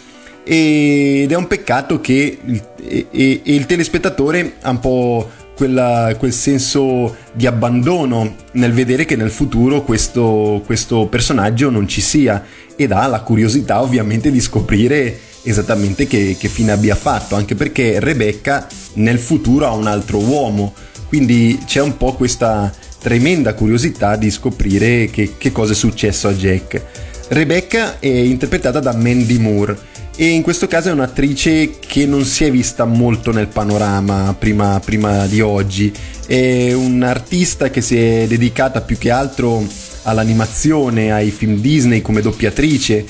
ed 0.44 1.30
è 1.30 1.34
un 1.34 1.46
peccato 1.46 2.00
che 2.00 2.38
il, 2.44 2.62
e, 2.82 3.06
e 3.11 3.40
il 3.44 3.66
telespettatore 3.66 4.54
ha 4.61 4.70
un 4.70 4.80
po' 4.80 5.30
quella, 5.54 6.14
quel 6.18 6.32
senso 6.32 7.16
di 7.32 7.46
abbandono 7.46 8.34
nel 8.52 8.72
vedere 8.72 9.04
che 9.04 9.16
nel 9.16 9.30
futuro 9.30 9.82
questo, 9.82 10.62
questo 10.64 11.06
personaggio 11.06 11.70
non 11.70 11.87
ci 11.87 12.00
sia. 12.00 12.44
Ed 12.75 12.90
ha 12.90 13.06
la 13.06 13.20
curiosità 13.20 13.82
ovviamente 13.82 14.30
di 14.30 14.40
scoprire 14.40 15.18
esattamente 15.44 16.06
che, 16.06 16.37
che 16.38 16.49
fine 16.49 16.72
abbia 16.72 16.94
fatto, 16.94 17.34
anche 17.34 17.54
perché 17.54 18.00
Rebecca 18.00 18.66
nel 18.94 19.18
futuro 19.18 19.66
ha 19.66 19.72
un 19.72 19.87
altro 19.87 20.18
uomo, 20.18 20.72
quindi 21.08 21.61
c'è 21.66 21.80
un 21.80 21.96
po' 21.96 22.14
questa 22.14 22.72
tremenda 22.99 23.54
curiosità 23.54 24.16
di 24.16 24.30
scoprire 24.30 25.11
che, 25.11 25.34
che 25.37 25.52
cosa 25.52 25.72
è 25.72 25.76
successo 25.76 26.28
a 26.28 26.32
Jack. 26.32 26.82
Rebecca 27.28 27.99
è 27.99 28.06
interpretata 28.06 28.78
da 28.80 28.94
Mandy 28.94 29.38
Moore 29.38 29.76
e 30.14 30.26
in 30.26 30.42
questo 30.42 30.66
caso 30.66 30.90
è 30.90 30.92
un'attrice 30.92 31.78
che 31.78 32.04
non 32.07 32.25
si 32.25 32.45
è 32.45 32.50
vista 32.50 32.85
molto 32.85 33.33
nel 33.33 33.49
panorama 33.49 34.35
prima, 34.38 34.78
prima 34.85 35.26
di 35.26 35.40
oggi, 35.40 35.92
è 36.26 36.73
un'artista 36.73 37.71
che 37.71 37.81
si 37.81 37.97
è 37.99 38.26
dedicata 38.26 38.83
più 38.83 38.99
che 38.99 39.11
altro 39.11 39.66
all'animazione, 40.02 41.12
ai 41.12 41.31
film 41.31 41.61
Disney 41.61 42.02
come 42.02 42.21
doppiatrice, 42.21 43.04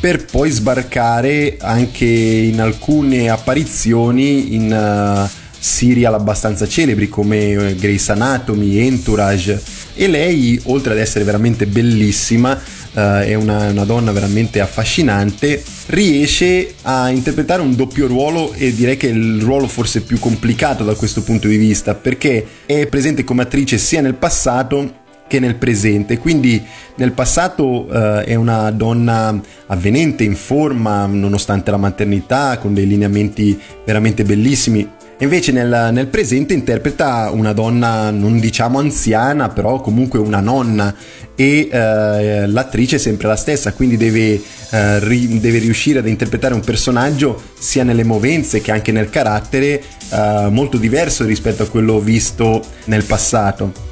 per 0.00 0.24
poi 0.24 0.50
sbarcare 0.50 1.56
anche 1.60 2.04
in 2.04 2.60
alcune 2.60 3.28
apparizioni 3.30 4.54
in 4.54 4.70
uh, 4.72 5.28
serial 5.58 6.14
abbastanza 6.14 6.66
celebri 6.68 7.08
come 7.08 7.56
uh, 7.56 7.74
Grey's 7.76 8.08
Anatomy, 8.08 8.78
Entourage 8.78 9.60
e 10.00 10.06
lei, 10.06 10.60
oltre 10.66 10.92
ad 10.92 10.98
essere 11.00 11.24
veramente 11.24 11.66
bellissima, 11.66 12.52
uh, 12.52 13.00
è 13.00 13.34
una, 13.34 13.70
una, 13.70 13.84
donna 13.84 14.12
veramente 14.12 14.60
affascinante, 14.60 15.60
riesce 15.86 16.74
a 16.82 17.08
interpretare 17.10 17.62
un 17.62 17.74
doppio 17.74 18.06
ruolo 18.06 18.52
e 18.52 18.72
direi 18.72 18.96
che 18.96 19.08
è 19.08 19.12
il 19.12 19.42
ruolo 19.42 19.66
forse 19.66 20.02
più 20.02 20.20
complicato 20.20 20.84
da 20.84 20.94
questo 20.94 21.24
punto 21.24 21.48
di 21.48 21.56
vista 21.56 21.96
perché 21.96 22.46
è 22.64 22.86
presente 22.86 23.24
come 23.24 23.42
attrice 23.42 23.76
sia 23.76 24.00
nel 24.00 24.14
passato 24.14 25.06
che 25.26 25.40
nel 25.40 25.56
presente. 25.56 26.18
Quindi 26.18 26.62
nel 26.94 27.10
passato 27.10 27.86
uh, 27.86 27.90
è 28.24 28.36
una 28.36 28.70
donna 28.70 29.40
avvenente, 29.66 30.22
in 30.22 30.36
forma, 30.36 31.06
nonostante 31.06 31.72
la 31.72 31.76
maternità, 31.76 32.58
con 32.58 32.72
dei 32.72 32.86
lineamenti 32.86 33.60
veramente 33.84 34.22
bellissimi. 34.22 34.88
Invece 35.20 35.50
nel, 35.50 35.90
nel, 35.92 36.06
presente 36.06 36.54
interpreta 36.54 37.30
una 37.32 37.52
donna 37.52 38.10
non 38.10 38.38
diciamo 38.38 38.78
anziana, 38.78 39.48
però 39.48 39.80
comunque 39.80 40.20
una 40.20 40.38
nonna 40.38 40.94
e 41.34 41.68
eh, 41.70 42.46
l'attrice 42.46 42.96
è 42.96 42.98
sempre 43.00 43.26
la 43.26 43.34
stessa, 43.34 43.72
quindi 43.72 43.96
deve, 43.96 44.40
eh, 44.70 44.98
ri, 45.00 45.40
deve, 45.40 45.58
riuscire 45.58 45.98
ad 45.98 46.06
interpretare 46.06 46.54
un 46.54 46.60
personaggio 46.60 47.40
sia 47.58 47.82
nelle 47.82 48.04
movenze 48.04 48.60
che 48.60 48.70
anche 48.70 48.92
nel 48.92 49.10
carattere 49.10 49.82
eh, 50.10 50.46
molto 50.50 50.76
diverso 50.76 51.24
rispetto 51.24 51.64
a 51.64 51.68
quello 51.68 51.98
visto 51.98 52.62
nel 52.84 53.02
passato. 53.02 53.87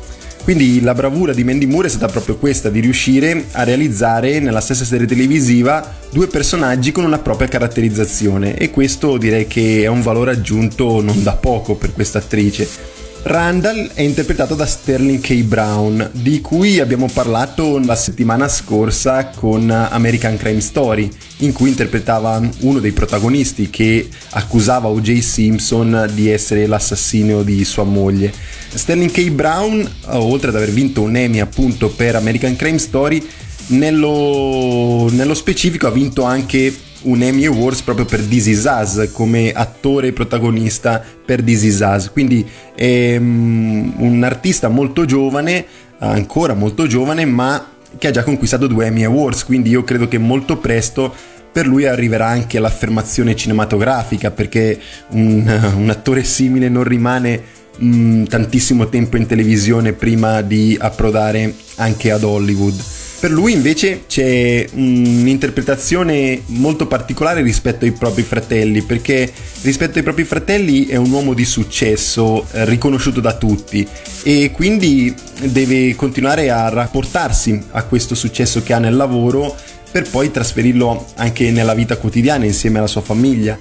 Quindi 0.47 0.81
la 0.81 0.95
bravura 0.95 1.33
di 1.33 1.43
Mandy 1.43 1.67
Moore 1.67 1.89
è 1.89 1.91
stata 1.91 2.07
proprio 2.07 2.37
questa, 2.37 2.71
di 2.71 2.79
riuscire 2.79 3.47
a 3.51 3.65
realizzare 3.65 4.39
nella 4.39 4.61
stessa 4.61 4.85
serie 4.85 5.05
televisiva 5.05 5.93
due 6.13 6.29
personaggi 6.29 6.93
con 6.93 7.03
una 7.03 7.19
propria 7.19 7.49
caratterizzazione 7.49 8.57
e 8.57 8.71
questo 8.71 9.19
direi 9.19 9.49
che 9.49 9.83
è 9.83 9.89
un 9.89 10.03
valore 10.03 10.31
aggiunto 10.31 11.03
non 11.03 11.25
da 11.25 11.33
poco 11.33 11.75
per 11.75 11.93
questa 11.93 12.19
attrice. 12.19 12.96
Randall 13.29 13.91
è 13.93 14.03
interpretato 14.03 14.55
da 14.55 14.65
Sterling 14.67 15.19
K. 15.19 15.43
Brown, 15.43 16.11
di 16.13 16.41
cui 16.41 16.79
abbiamo 16.79 17.09
parlato 17.13 17.77
la 17.81 17.97
settimana 17.97 18.47
scorsa 18.47 19.31
con 19.31 19.69
American 19.69 20.37
Crime 20.37 20.61
Story, 20.61 21.11
in 21.39 21.53
cui 21.53 21.71
interpretava 21.71 22.41
uno 22.61 22.79
dei 22.79 22.93
protagonisti 22.93 23.69
che 23.69 24.09
accusava 24.31 24.87
O.J. 24.87 25.19
Simpson 25.19 26.09
di 26.15 26.31
essere 26.31 26.69
l'assassino 26.69 27.43
di 27.43 27.65
sua 27.65 27.83
moglie. 27.83 28.33
Sterling 28.73 29.11
K. 29.11 29.29
Brown, 29.31 29.91
oltre 30.11 30.51
ad 30.51 30.55
aver 30.55 30.71
vinto 30.71 31.03
un 31.03 31.17
Emmy 31.17 31.41
appunto 31.41 31.89
per 31.89 32.15
American 32.15 32.55
Crime 32.55 32.79
Story, 32.79 33.27
nello, 33.69 35.09
nello 35.11 35.35
specifico 35.35 35.89
ha 35.89 35.91
vinto 35.91 36.23
anche 36.23 36.73
un 37.07 37.23
Emmy 37.23 37.47
Awards 37.47 37.83
proprio 37.83 38.05
per 38.05 38.21
This 38.21 38.47
Is 38.47 38.65
Us 38.65 39.11
come 39.13 39.53
attore 39.53 40.13
protagonista 40.13 41.03
per 41.25 41.43
This 41.43 41.63
Is 41.65 41.81
Us 41.81 42.11
quindi 42.13 42.47
è 42.75 43.17
um, 43.17 43.95
un 43.97 44.23
artista 44.23 44.69
molto 44.69 45.05
giovane 45.05 45.65
ancora 45.99 46.55
molto 46.55 46.87
giovane 46.87 47.25
ma 47.25 47.75
che 47.99 48.09
ha 48.09 48.11
già 48.11 48.23
conquistato 48.23 48.67
due 48.67 48.87
Emmy 48.87 49.05
Awards 49.05 49.45
quindi 49.45 49.71
io 49.71 49.83
credo 49.83 50.09
che 50.09 50.19
molto 50.19 50.59
presto 50.59 51.15
per 51.51 51.67
lui 51.67 51.87
arriverà 51.87 52.27
anche 52.27 52.59
l'affermazione 52.59 53.35
cinematografica 53.35 54.31
perché 54.31 54.79
un, 55.11 55.73
un 55.77 55.89
attore 55.89 56.23
simile 56.23 56.69
non 56.69 56.85
rimane 56.85 57.43
mh, 57.79 58.25
tantissimo 58.25 58.89
tempo 58.89 59.17
in 59.17 59.27
televisione 59.27 59.93
prima 59.93 60.43
di 60.43 60.77
approdare 60.79 61.55
anche 61.77 62.11
ad 62.11 62.23
Hollywood. 62.23 62.75
Per 63.19 63.31
lui 63.31 63.53
invece 63.53 64.05
c'è 64.07 64.67
un'interpretazione 64.75 66.43
molto 66.47 66.87
particolare 66.87 67.41
rispetto 67.41 67.87
ai 67.87 67.93
propri 67.93 68.23
fratelli, 68.23 68.83
perché 68.83 69.33
rispetto 69.63 69.97
ai 69.97 70.05
propri 70.05 70.25
fratelli 70.25 70.87
è 70.87 70.97
un 70.97 71.11
uomo 71.11 71.33
di 71.33 71.47
successo, 71.47 72.47
eh, 72.53 72.67
riconosciuto 72.67 73.21
da 73.21 73.35
tutti 73.35 73.87
e 74.23 74.51
quindi 74.53 75.15
deve 75.45 75.97
continuare 75.97 76.51
a 76.51 76.69
rapportarsi 76.69 77.59
a 77.71 77.85
questo 77.85 78.15
successo 78.15 78.63
che 78.63 78.75
ha 78.75 78.79
nel 78.79 78.95
lavoro 78.95 79.57
per 79.91 80.09
poi 80.11 80.31
trasferirlo 80.31 81.07
anche 81.17 81.51
nella 81.51 81.75
vita 81.75 81.97
quotidiana 81.97 82.45
insieme 82.45 82.79
alla 82.79 82.87
sua 82.87 83.01
famiglia. 83.01 83.57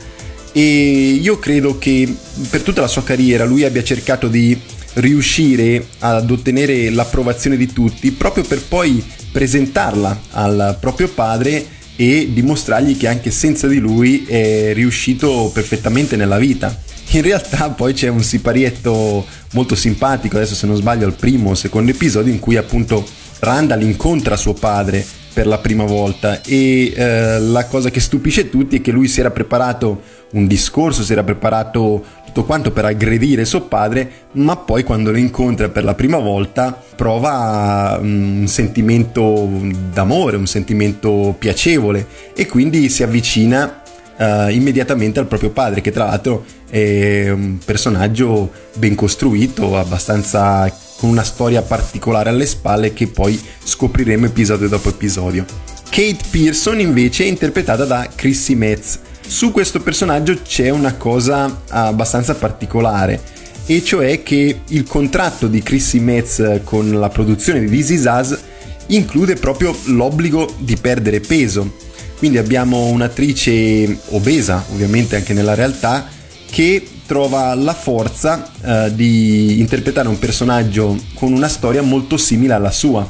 E 0.51 1.19
io 1.21 1.39
credo 1.39 1.77
che 1.77 2.13
per 2.49 2.61
tutta 2.61 2.81
la 2.81 2.87
sua 2.87 3.03
carriera 3.03 3.45
lui 3.45 3.63
abbia 3.63 3.83
cercato 3.83 4.27
di 4.27 4.59
riuscire 4.95 5.87
ad 5.99 6.29
ottenere 6.29 6.89
l'approvazione 6.89 7.57
di 7.57 7.71
tutti 7.71 8.11
proprio 8.11 8.43
per 8.43 8.61
poi 8.61 9.03
presentarla 9.31 10.21
al 10.31 10.77
proprio 10.79 11.09
padre 11.09 11.73
e 11.95 12.29
dimostrargli 12.31 12.97
che 12.97 13.07
anche 13.07 13.31
senza 13.31 13.67
di 13.67 13.79
lui 13.79 14.25
è 14.25 14.73
riuscito 14.73 15.49
perfettamente 15.53 16.15
nella 16.15 16.37
vita. 16.37 16.83
In 17.11 17.21
realtà 17.21 17.69
poi 17.69 17.93
c'è 17.93 18.07
un 18.07 18.23
siparietto 18.23 19.25
molto 19.53 19.75
simpatico, 19.75 20.37
adesso 20.37 20.55
se 20.55 20.67
non 20.67 20.75
sbaglio 20.75 21.05
al 21.05 21.13
primo 21.13 21.51
o 21.51 21.55
secondo 21.55 21.91
episodio, 21.91 22.33
in 22.33 22.39
cui 22.39 22.57
appunto 22.57 23.05
Randall 23.39 23.81
incontra 23.81 24.35
suo 24.35 24.53
padre 24.53 25.05
per 25.35 25.47
la 25.47 25.57
prima 25.57 25.83
volta 25.83 26.41
e 26.41 26.93
eh, 26.95 27.39
la 27.39 27.65
cosa 27.65 27.89
che 27.89 27.99
stupisce 27.99 28.49
tutti 28.49 28.77
è 28.77 28.81
che 28.81 28.91
lui 28.91 29.09
si 29.09 29.19
era 29.19 29.31
preparato 29.31 30.01
un 30.35 30.47
discorso, 30.47 31.03
si 31.03 31.11
era 31.11 31.23
preparato 31.23 32.03
tutto 32.25 32.43
quanto 32.43 32.71
per 32.71 32.85
aggredire 32.85 33.45
suo 33.45 33.61
padre, 33.61 34.09
ma 34.33 34.57
poi 34.57 34.83
quando 34.83 35.11
lo 35.11 35.17
incontra 35.17 35.69
per 35.69 35.83
la 35.83 35.95
prima 35.95 36.17
volta 36.17 36.77
prova 36.95 37.99
mm, 38.01 38.41
un 38.41 38.47
sentimento 38.47 39.49
d'amore, 39.91 40.37
un 40.37 40.47
sentimento 40.47 41.35
piacevole 41.39 42.05
e 42.35 42.45
quindi 42.45 42.89
si 42.89 43.03
avvicina 43.03 43.81
uh, 44.17 44.49
immediatamente 44.49 45.19
al 45.19 45.27
proprio 45.27 45.51
padre, 45.51 45.81
che 45.81 45.91
tra 45.91 46.05
l'altro 46.05 46.45
è 46.69 47.29
un 47.29 47.57
personaggio 47.63 48.51
ben 48.75 48.95
costruito, 48.95 49.77
abbastanza 49.77 50.69
con 50.97 51.09
una 51.09 51.23
storia 51.23 51.61
particolare 51.61 52.29
alle 52.29 52.45
spalle 52.45 52.93
che 52.93 53.07
poi 53.07 53.41
scopriremo 53.63 54.25
episodio 54.25 54.67
dopo 54.67 54.89
episodio. 54.89 55.45
Kate 55.89 56.25
Pearson 56.29 56.81
invece 56.81 57.23
è 57.23 57.27
interpretata 57.27 57.85
da 57.85 58.09
Chrissy 58.13 58.55
Metz. 58.55 58.99
Su 59.27 59.51
questo 59.51 59.81
personaggio 59.81 60.39
c'è 60.41 60.69
una 60.69 60.95
cosa 60.95 61.63
abbastanza 61.69 62.35
particolare, 62.35 63.21
e 63.65 63.83
cioè 63.83 64.21
che 64.23 64.61
il 64.67 64.83
contratto 64.83 65.47
di 65.47 65.61
Chrissy 65.61 65.99
Metz 65.99 66.61
con 66.63 66.91
la 66.91 67.09
produzione 67.09 67.59
di 67.59 67.67
This 67.67 67.89
Is 67.89 68.05
Us 68.05 68.37
include 68.87 69.35
proprio 69.35 69.75
l'obbligo 69.85 70.53
di 70.59 70.77
perdere 70.77 71.19
peso. 71.19 71.75
Quindi 72.17 72.37
abbiamo 72.37 72.85
un'attrice 72.85 73.97
obesa, 74.09 74.63
ovviamente 74.71 75.15
anche 75.15 75.33
nella 75.33 75.53
realtà, 75.53 76.07
che 76.49 76.87
trova 77.05 77.53
la 77.55 77.73
forza 77.73 78.49
eh, 78.63 78.95
di 78.95 79.59
interpretare 79.59 80.07
un 80.07 80.17
personaggio 80.17 80.97
con 81.13 81.33
una 81.33 81.47
storia 81.47 81.81
molto 81.81 82.17
simile 82.17 82.53
alla 82.53 82.71
sua. 82.71 83.07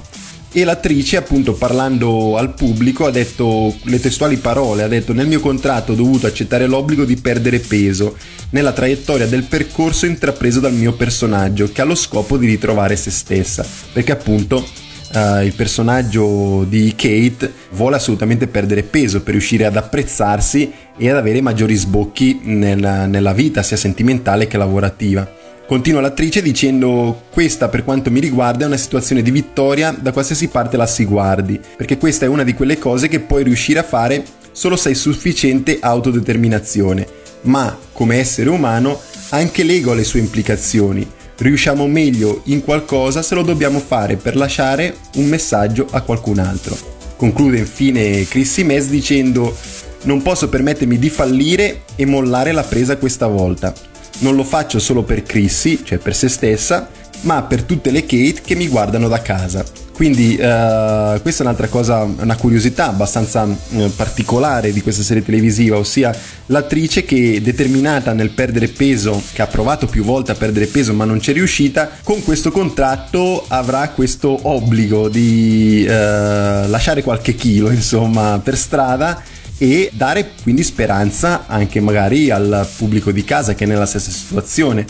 E 0.57 0.63
l'attrice, 0.63 1.17
appunto, 1.17 1.51
parlando 1.51 2.37
al 2.37 2.53
pubblico, 2.53 3.05
ha 3.05 3.11
detto 3.11 3.75
le 3.83 3.99
testuali 3.99 4.37
parole: 4.37 4.83
ha 4.83 4.87
detto 4.87 5.11
nel 5.11 5.27
mio 5.27 5.41
contratto 5.41 5.91
ho 5.91 5.95
dovuto 5.95 6.27
accettare 6.27 6.65
l'obbligo 6.65 7.03
di 7.03 7.17
perdere 7.17 7.59
peso 7.59 8.15
nella 8.51 8.71
traiettoria 8.71 9.27
del 9.27 9.43
percorso 9.43 10.05
intrapreso 10.05 10.61
dal 10.61 10.71
mio 10.71 10.93
personaggio, 10.93 11.69
che 11.73 11.81
ha 11.81 11.83
lo 11.83 11.93
scopo 11.93 12.37
di 12.37 12.47
ritrovare 12.47 12.95
se 12.95 13.11
stessa. 13.11 13.65
Perché 13.91 14.13
appunto 14.13 14.65
uh, 15.13 15.41
il 15.41 15.53
personaggio 15.57 16.63
di 16.63 16.93
Kate 16.95 17.51
vuole 17.71 17.97
assolutamente 17.97 18.47
perdere 18.47 18.83
peso 18.83 19.21
per 19.23 19.33
riuscire 19.33 19.65
ad 19.65 19.75
apprezzarsi 19.75 20.71
e 20.97 21.09
ad 21.09 21.17
avere 21.17 21.41
maggiori 21.41 21.75
sbocchi 21.75 22.39
nella, 22.43 23.07
nella 23.07 23.33
vita, 23.33 23.61
sia 23.61 23.75
sentimentale 23.75 24.47
che 24.47 24.55
lavorativa. 24.55 25.43
Continua 25.67 25.99
l'attrice 25.99 26.43
dicendo 26.43 27.23
questa 27.31 27.69
per 27.69 27.83
quanto 27.83 28.11
mi 28.11 28.19
riguarda 28.19 28.65
è 28.65 28.67
una 28.67 28.77
situazione 28.77 29.23
di 29.23 29.31
vittoria 29.31 29.91
da 29.91 30.11
qualsiasi 30.11 30.47
parte 30.47 30.77
la 30.77 30.85
si 30.85 31.05
guardi, 31.05 31.59
perché 31.75 31.97
questa 31.97 32.25
è 32.25 32.27
una 32.27 32.43
di 32.43 32.53
quelle 32.53 32.77
cose 32.77 33.07
che 33.07 33.19
puoi 33.19 33.43
riuscire 33.43 33.79
a 33.79 33.83
fare 33.83 34.23
solo 34.51 34.75
se 34.75 34.89
hai 34.89 34.95
sufficiente 34.95 35.79
autodeterminazione, 35.81 37.07
ma 37.41 37.75
come 37.91 38.17
essere 38.17 38.49
umano 38.49 38.99
anche 39.29 39.63
l'ego 39.63 39.91
ha 39.91 39.95
le 39.95 40.03
sue 40.03 40.19
implicazioni 40.19 41.07
riusciamo 41.37 41.85
meglio 41.87 42.41
in 42.45 42.63
qualcosa 42.63 43.21
se 43.21 43.35
lo 43.35 43.41
dobbiamo 43.41 43.79
fare 43.79 44.15
per 44.15 44.35
lasciare 44.35 44.95
un 45.15 45.25
messaggio 45.25 45.87
a 45.91 46.01
qualcun 46.01 46.39
altro. 46.39 46.77
Conclude 47.17 47.57
infine 47.57 48.25
Chrissy 48.25 48.63
Mess 48.63 48.87
dicendo 48.87 49.55
non 50.03 50.21
posso 50.21 50.47
permettermi 50.49 50.97
di 50.97 51.09
fallire 51.09 51.83
e 51.95 52.05
mollare 52.05 52.51
la 52.51 52.63
presa 52.63 52.97
questa 52.97 53.27
volta. 53.27 53.73
Non 54.19 54.35
lo 54.35 54.43
faccio 54.43 54.79
solo 54.79 55.03
per 55.03 55.23
Chrissy, 55.23 55.81
cioè 55.83 55.97
per 55.97 56.15
se 56.15 56.29
stessa, 56.29 56.89
ma 57.21 57.43
per 57.43 57.63
tutte 57.63 57.91
le 57.91 58.01
Kate 58.01 58.41
che 58.43 58.55
mi 58.55 58.67
guardano 58.67 59.07
da 59.07 59.21
casa. 59.21 59.63
Quindi 59.95 60.33
uh, 60.33 61.21
questa 61.21 61.43
è 61.43 61.45
un'altra 61.45 61.69
cosa, 61.69 62.01
una 62.01 62.35
curiosità 62.35 62.89
abbastanza 62.89 63.43
uh, 63.43 63.95
particolare 63.95 64.73
di 64.73 64.81
questa 64.81 65.03
serie 65.03 65.23
televisiva, 65.23 65.77
ossia 65.77 66.13
l'attrice 66.47 67.05
che 67.05 67.39
determinata 67.41 68.11
nel 68.11 68.31
perdere 68.31 68.67
peso, 68.67 69.21
che 69.31 69.41
ha 69.41 69.47
provato 69.47 69.85
più 69.85 70.03
volte 70.03 70.31
a 70.31 70.35
perdere 70.35 70.65
peso 70.65 70.93
ma 70.93 71.05
non 71.05 71.19
c'è 71.19 71.31
riuscita, 71.31 71.89
con 72.03 72.21
questo 72.25 72.51
contratto 72.51 73.45
avrà 73.47 73.87
questo 73.89 74.37
obbligo 74.41 75.07
di 75.07 75.85
uh, 75.87 75.89
lasciare 75.89 77.01
qualche 77.01 77.33
chilo 77.35 77.71
insomma 77.71 78.37
per 78.43 78.57
strada 78.57 79.23
e 79.57 79.89
dare 79.93 80.31
quindi 80.43 80.63
speranza 80.63 81.45
anche 81.47 81.79
magari 81.79 82.29
al 82.29 82.67
pubblico 82.75 83.11
di 83.11 83.23
casa 83.23 83.53
che 83.53 83.63
è 83.63 83.67
nella 83.67 83.85
stessa 83.85 84.11
situazione 84.11 84.85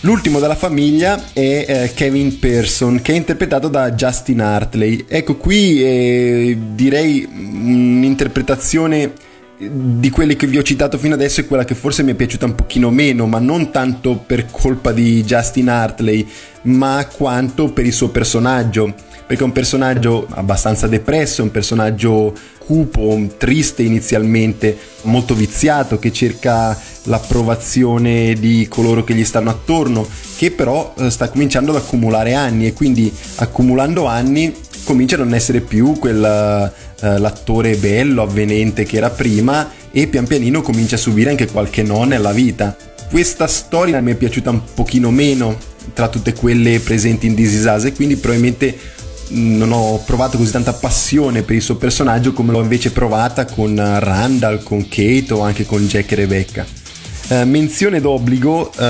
L'ultimo 0.00 0.38
della 0.38 0.54
famiglia 0.54 1.32
è 1.32 1.64
eh, 1.66 1.90
Kevin 1.94 2.38
Pearson, 2.38 3.00
che 3.00 3.12
è 3.12 3.16
interpretato 3.16 3.68
da 3.68 3.90
Justin 3.92 4.40
Hartley. 4.40 5.04
Ecco, 5.08 5.36
qui 5.36 5.82
eh, 5.82 6.58
direi 6.74 7.26
un'interpretazione 7.28 9.12
di 9.58 10.10
quelle 10.10 10.36
che 10.36 10.46
vi 10.46 10.58
ho 10.58 10.62
citato 10.62 10.98
fino 10.98 11.14
adesso 11.14 11.40
è 11.40 11.46
quella 11.46 11.64
che 11.64 11.74
forse 11.74 12.02
mi 12.02 12.12
è 12.12 12.14
piaciuta 12.14 12.44
un 12.44 12.54
pochino 12.54 12.90
meno, 12.90 13.26
ma 13.26 13.38
non 13.38 13.70
tanto 13.70 14.16
per 14.16 14.46
colpa 14.50 14.92
di 14.92 15.24
Justin 15.24 15.70
Hartley, 15.70 16.26
ma 16.62 17.06
quanto 17.10 17.72
per 17.72 17.86
il 17.86 17.92
suo 17.92 18.10
personaggio, 18.10 18.94
perché 19.26 19.42
è 19.42 19.46
un 19.46 19.52
personaggio 19.52 20.26
abbastanza 20.30 20.86
depresso, 20.86 21.42
un 21.42 21.50
personaggio 21.50 22.34
cupo, 22.66 23.26
triste 23.38 23.82
inizialmente, 23.82 24.76
molto 25.02 25.34
viziato, 25.34 25.98
che 25.98 26.12
cerca 26.12 26.78
l'approvazione 27.04 28.34
di 28.34 28.66
coloro 28.68 29.04
che 29.04 29.14
gli 29.14 29.24
stanno 29.24 29.50
attorno, 29.50 30.06
che 30.36 30.50
però 30.50 30.92
eh, 30.98 31.10
sta 31.10 31.28
cominciando 31.30 31.70
ad 31.70 31.78
accumulare 31.78 32.34
anni 32.34 32.66
e 32.66 32.72
quindi 32.72 33.12
accumulando 33.36 34.06
anni 34.06 34.52
comincia 34.82 35.16
a 35.16 35.18
non 35.18 35.34
essere 35.34 35.60
più 35.60 35.94
quel 35.98 36.18
uh, 36.20 37.18
l'attore 37.18 37.74
bello, 37.76 38.22
avvenente 38.22 38.84
che 38.84 38.98
era 38.98 39.10
prima 39.10 39.68
e 39.90 40.06
pian 40.06 40.26
pianino 40.26 40.62
comincia 40.62 40.94
a 40.94 40.98
subire 40.98 41.30
anche 41.30 41.46
qualche 41.46 41.82
no 41.82 42.04
nella 42.04 42.32
vita. 42.32 42.76
Questa 43.10 43.46
storia 43.48 44.00
mi 44.00 44.12
è 44.12 44.14
piaciuta 44.14 44.50
un 44.50 44.60
pochino 44.74 45.10
meno 45.10 45.56
tra 45.92 46.08
tutte 46.08 46.32
quelle 46.34 46.78
presenti 46.80 47.26
in 47.26 47.34
This 47.34 47.52
Is 47.52 47.64
Us 47.64 47.84
e 47.84 47.92
quindi 47.92 48.16
probabilmente 48.16 48.76
non 49.28 49.72
ho 49.72 50.02
provato 50.04 50.36
così 50.36 50.50
tanta 50.50 50.72
passione 50.72 51.42
per 51.42 51.56
il 51.56 51.62
suo 51.62 51.76
personaggio 51.76 52.32
come 52.32 52.52
l'ho 52.52 52.62
invece 52.62 52.90
provata 52.90 53.44
con 53.44 53.74
Randall, 53.76 54.62
con 54.62 54.88
Kate 54.88 55.32
o 55.32 55.40
anche 55.40 55.66
con 55.66 55.86
Jack 55.86 56.12
e 56.12 56.14
Rebecca. 56.14 56.66
Uh, 57.28 57.44
menzione 57.44 58.00
d'obbligo 58.00 58.70
uh, 58.76 58.82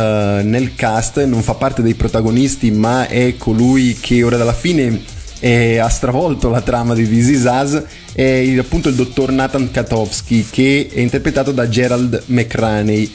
nel 0.43 0.75
cast, 0.75 1.25
non 1.25 1.43
fa 1.43 1.55
parte 1.55 1.81
dei 1.81 1.95
protagonisti, 1.95 2.71
ma 2.71 3.09
è 3.09 3.37
colui 3.39 3.97
che 3.99 4.23
ora 4.23 4.37
dalla 4.37 4.53
fine 4.53 5.01
è, 5.39 5.79
ha 5.79 5.89
stravolto 5.89 6.51
la 6.51 6.61
trama 6.61 6.95
di 6.95 7.09
This 7.09 7.29
Is 7.29 7.45
Us, 7.45 7.83
è 8.13 8.23
il, 8.23 8.59
appunto 8.59 8.91
il 8.91 8.95
dottor 8.95 9.31
Nathan 9.31 9.71
Katowski, 9.71 10.47
che 10.51 10.89
è 10.93 11.01
interpretato 11.01 11.51
da 11.51 11.69
Gerald 11.69 12.25
McRaney. 12.27 13.11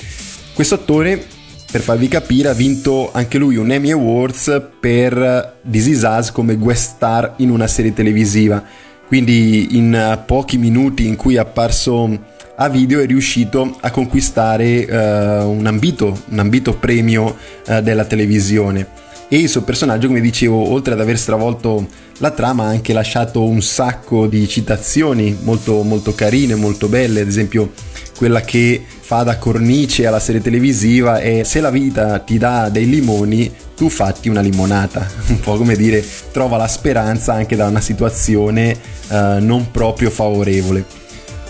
Questo 0.54 0.76
attore 0.76 1.26
per 1.72 1.80
farvi 1.80 2.10
capire, 2.10 2.50
ha 2.50 2.54
vinto 2.54 3.12
anche 3.14 3.38
lui 3.38 3.56
un 3.56 3.72
Emmy 3.72 3.92
Awards 3.92 4.62
per 4.78 5.60
This 5.70 5.86
Is 5.88 6.02
Us 6.04 6.30
come 6.32 6.58
guest 6.58 6.96
star 6.96 7.36
in 7.38 7.50
una 7.50 7.66
serie 7.66 7.94
televisiva. 7.94 8.62
Quindi 9.08 9.78
in 9.78 10.22
pochi 10.26 10.58
minuti 10.58 11.08
in 11.08 11.16
cui 11.16 11.36
è 11.36 11.40
apparso 11.40 12.10
a 12.58 12.68
video 12.68 13.00
è 13.00 13.06
riuscito 13.06 13.78
a 13.80 13.90
conquistare 13.90 14.84
uh, 14.84 15.50
un, 15.50 15.66
ambito, 15.66 16.22
un 16.30 16.40
ambito 16.40 16.76
premio 16.76 17.38
uh, 17.68 17.80
della 17.82 18.04
televisione. 18.04 18.88
E 19.34 19.38
il 19.38 19.48
suo 19.48 19.62
personaggio, 19.62 20.08
come 20.08 20.20
dicevo, 20.20 20.72
oltre 20.72 20.92
ad 20.92 21.00
aver 21.00 21.18
stravolto 21.18 21.88
la 22.18 22.32
trama, 22.32 22.66
ha 22.66 22.68
anche 22.68 22.92
lasciato 22.92 23.46
un 23.46 23.62
sacco 23.62 24.28
di 24.28 24.46
citazioni 24.46 25.38
molto, 25.44 25.84
molto 25.84 26.14
carine, 26.14 26.56
molto 26.56 26.90
belle, 26.90 27.22
ad 27.22 27.30
esempio 27.30 27.72
quella 28.18 28.42
che 28.42 28.84
fa 29.00 29.24
da 29.24 29.38
cornice 29.38 30.06
alla 30.06 30.20
serie 30.20 30.42
televisiva 30.42 31.20
è 31.20 31.44
se 31.44 31.62
la 31.62 31.70
vita 31.70 32.20
ti 32.20 32.38
dà 32.38 32.68
dei 32.68 32.90
limoni, 32.90 33.50
tu 33.74 33.88
fatti 33.88 34.28
una 34.28 34.42
limonata, 34.42 35.08
un 35.28 35.40
po' 35.40 35.56
come 35.56 35.78
dire 35.78 36.06
trova 36.34 36.58
la 36.58 36.68
speranza 36.68 37.32
anche 37.32 37.56
da 37.56 37.68
una 37.68 37.80
situazione 37.80 38.72
eh, 39.08 39.38
non 39.40 39.72
proprio 39.72 40.10
favorevole. 40.10 40.84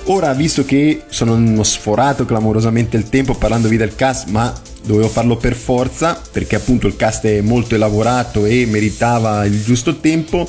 Ora, 0.03 0.33
visto 0.33 0.63
che 0.65 1.01
sono 1.09 1.63
sforato 1.63 2.25
clamorosamente 2.25 2.95
il 2.95 3.09
tempo 3.09 3.33
parlandovi 3.33 3.75
del 3.75 3.95
cast, 3.95 4.27
ma 4.29 4.53
dovevo 4.83 5.07
farlo 5.07 5.37
per 5.37 5.55
forza 5.55 6.19
perché 6.31 6.55
appunto 6.55 6.87
il 6.87 6.95
cast 6.95 7.25
è 7.25 7.41
molto 7.41 7.75
elaborato 7.75 8.45
e 8.45 8.65
meritava 8.65 9.45
il 9.45 9.63
giusto 9.63 9.97
tempo. 9.97 10.47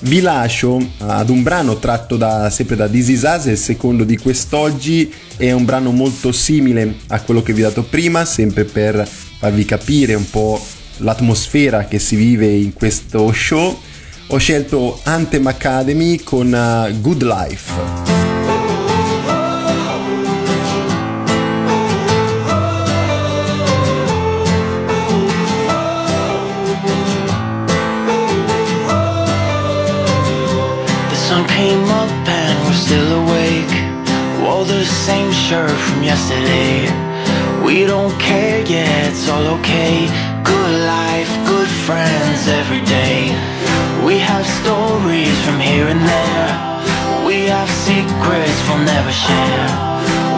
Vi 0.00 0.20
lascio 0.20 0.86
ad 0.98 1.30
un 1.30 1.42
brano 1.42 1.78
tratto 1.78 2.16
da, 2.16 2.50
sempre 2.50 2.76
da 2.76 2.88
This 2.88 3.08
Is 3.08 3.22
Us, 3.22 3.44
il 3.46 3.58
secondo 3.58 4.04
di 4.04 4.18
quest'oggi. 4.18 5.12
È 5.36 5.50
un 5.52 5.64
brano 5.64 5.92
molto 5.92 6.30
simile 6.30 6.96
a 7.08 7.20
quello 7.22 7.42
che 7.42 7.52
vi 7.52 7.62
ho 7.62 7.68
dato 7.68 7.84
prima 7.84 8.24
sempre 8.24 8.64
per 8.64 9.08
farvi 9.38 9.64
capire 9.64 10.14
un 10.14 10.28
po' 10.28 10.60
l'atmosfera 10.98 11.86
che 11.86 11.98
si 11.98 12.16
vive 12.16 12.46
in 12.46 12.72
questo 12.72 13.32
show. 13.32 13.78
Ho 14.28 14.36
scelto 14.36 15.00
Anthem 15.04 15.46
Academy 15.46 16.18
con 16.22 16.48
uh, 16.48 17.00
Good 17.00 17.22
Life 17.22 18.13
came 31.42 31.84
up 31.90 32.10
and 32.28 32.54
we're 32.64 32.78
still 32.86 33.10
awake. 33.22 33.74
Wore 34.40 34.64
the 34.64 34.84
same 34.84 35.32
shirt 35.32 35.76
from 35.86 36.02
yesterday. 36.02 36.86
We 37.64 37.86
don't 37.86 38.14
care, 38.20 38.62
yeah, 38.64 39.08
it's 39.08 39.28
all 39.28 39.46
okay. 39.58 40.06
Good 40.44 40.74
life, 40.86 41.30
good 41.48 41.70
friends 41.86 42.46
every 42.46 42.82
day. 42.86 43.34
We 44.06 44.18
have 44.18 44.46
stories 44.60 45.36
from 45.44 45.58
here 45.58 45.88
and 45.88 46.02
there. 46.14 46.50
We 47.26 47.50
have 47.50 47.70
secrets 47.70 48.58
we'll 48.68 48.84
never 48.84 49.10
share. 49.10 49.66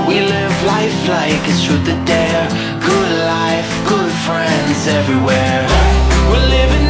We 0.09 0.21
live 0.21 0.57
life 0.65 0.99
like 1.09 1.43
it's 1.51 1.65
truth 1.65 1.89
or 1.93 2.01
dare. 2.07 2.47
Good 2.81 3.13
life, 3.37 3.71
good 3.93 4.13
friends 4.25 4.87
everywhere. 4.87 5.67
We're 6.31 6.49
living 6.59 6.86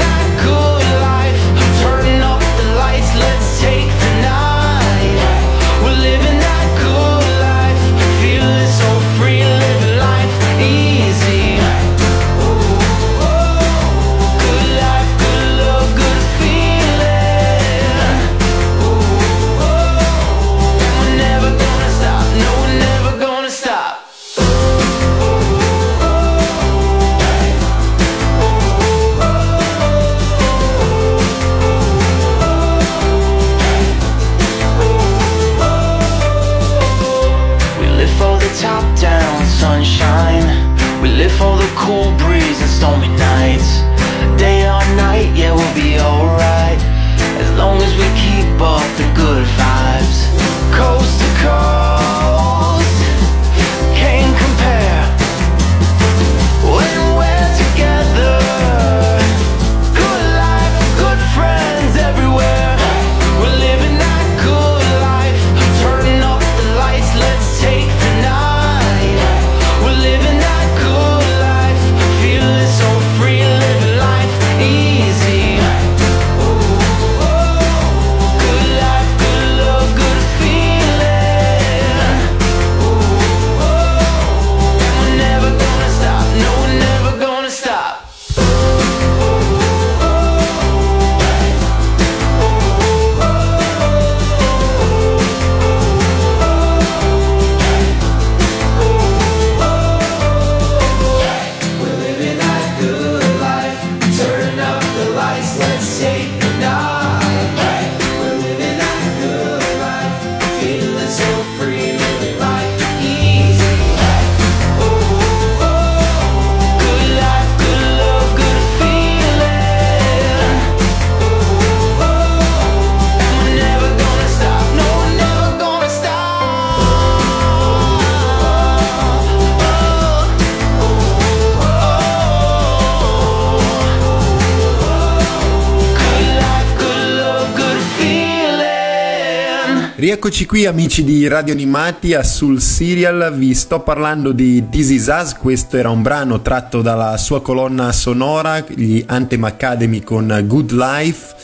Rieccoci 140.27 140.47
qui 140.49 140.67
amici 140.67 141.05
di 141.05 141.29
Radio 141.29 141.55
Animati 141.55 142.13
a 142.13 142.25
Sul 142.25 142.61
Serial, 142.61 143.33
vi 143.37 143.55
sto 143.55 143.79
parlando 143.79 144.33
di 144.33 144.69
This 144.69 144.91
Is 144.91 145.07
Us, 145.07 145.35
questo 145.35 145.77
era 145.77 145.89
un 145.89 146.03
brano 146.03 146.43
tratto 146.43 146.83
dalla 146.83 147.17
sua 147.17 147.41
colonna 147.41 147.93
sonora, 147.93 148.59
gli 148.67 149.05
Anthem 149.07 149.45
Academy 149.45 150.01
con 150.01 150.43
Good 150.45 150.73
Life. 150.73 151.36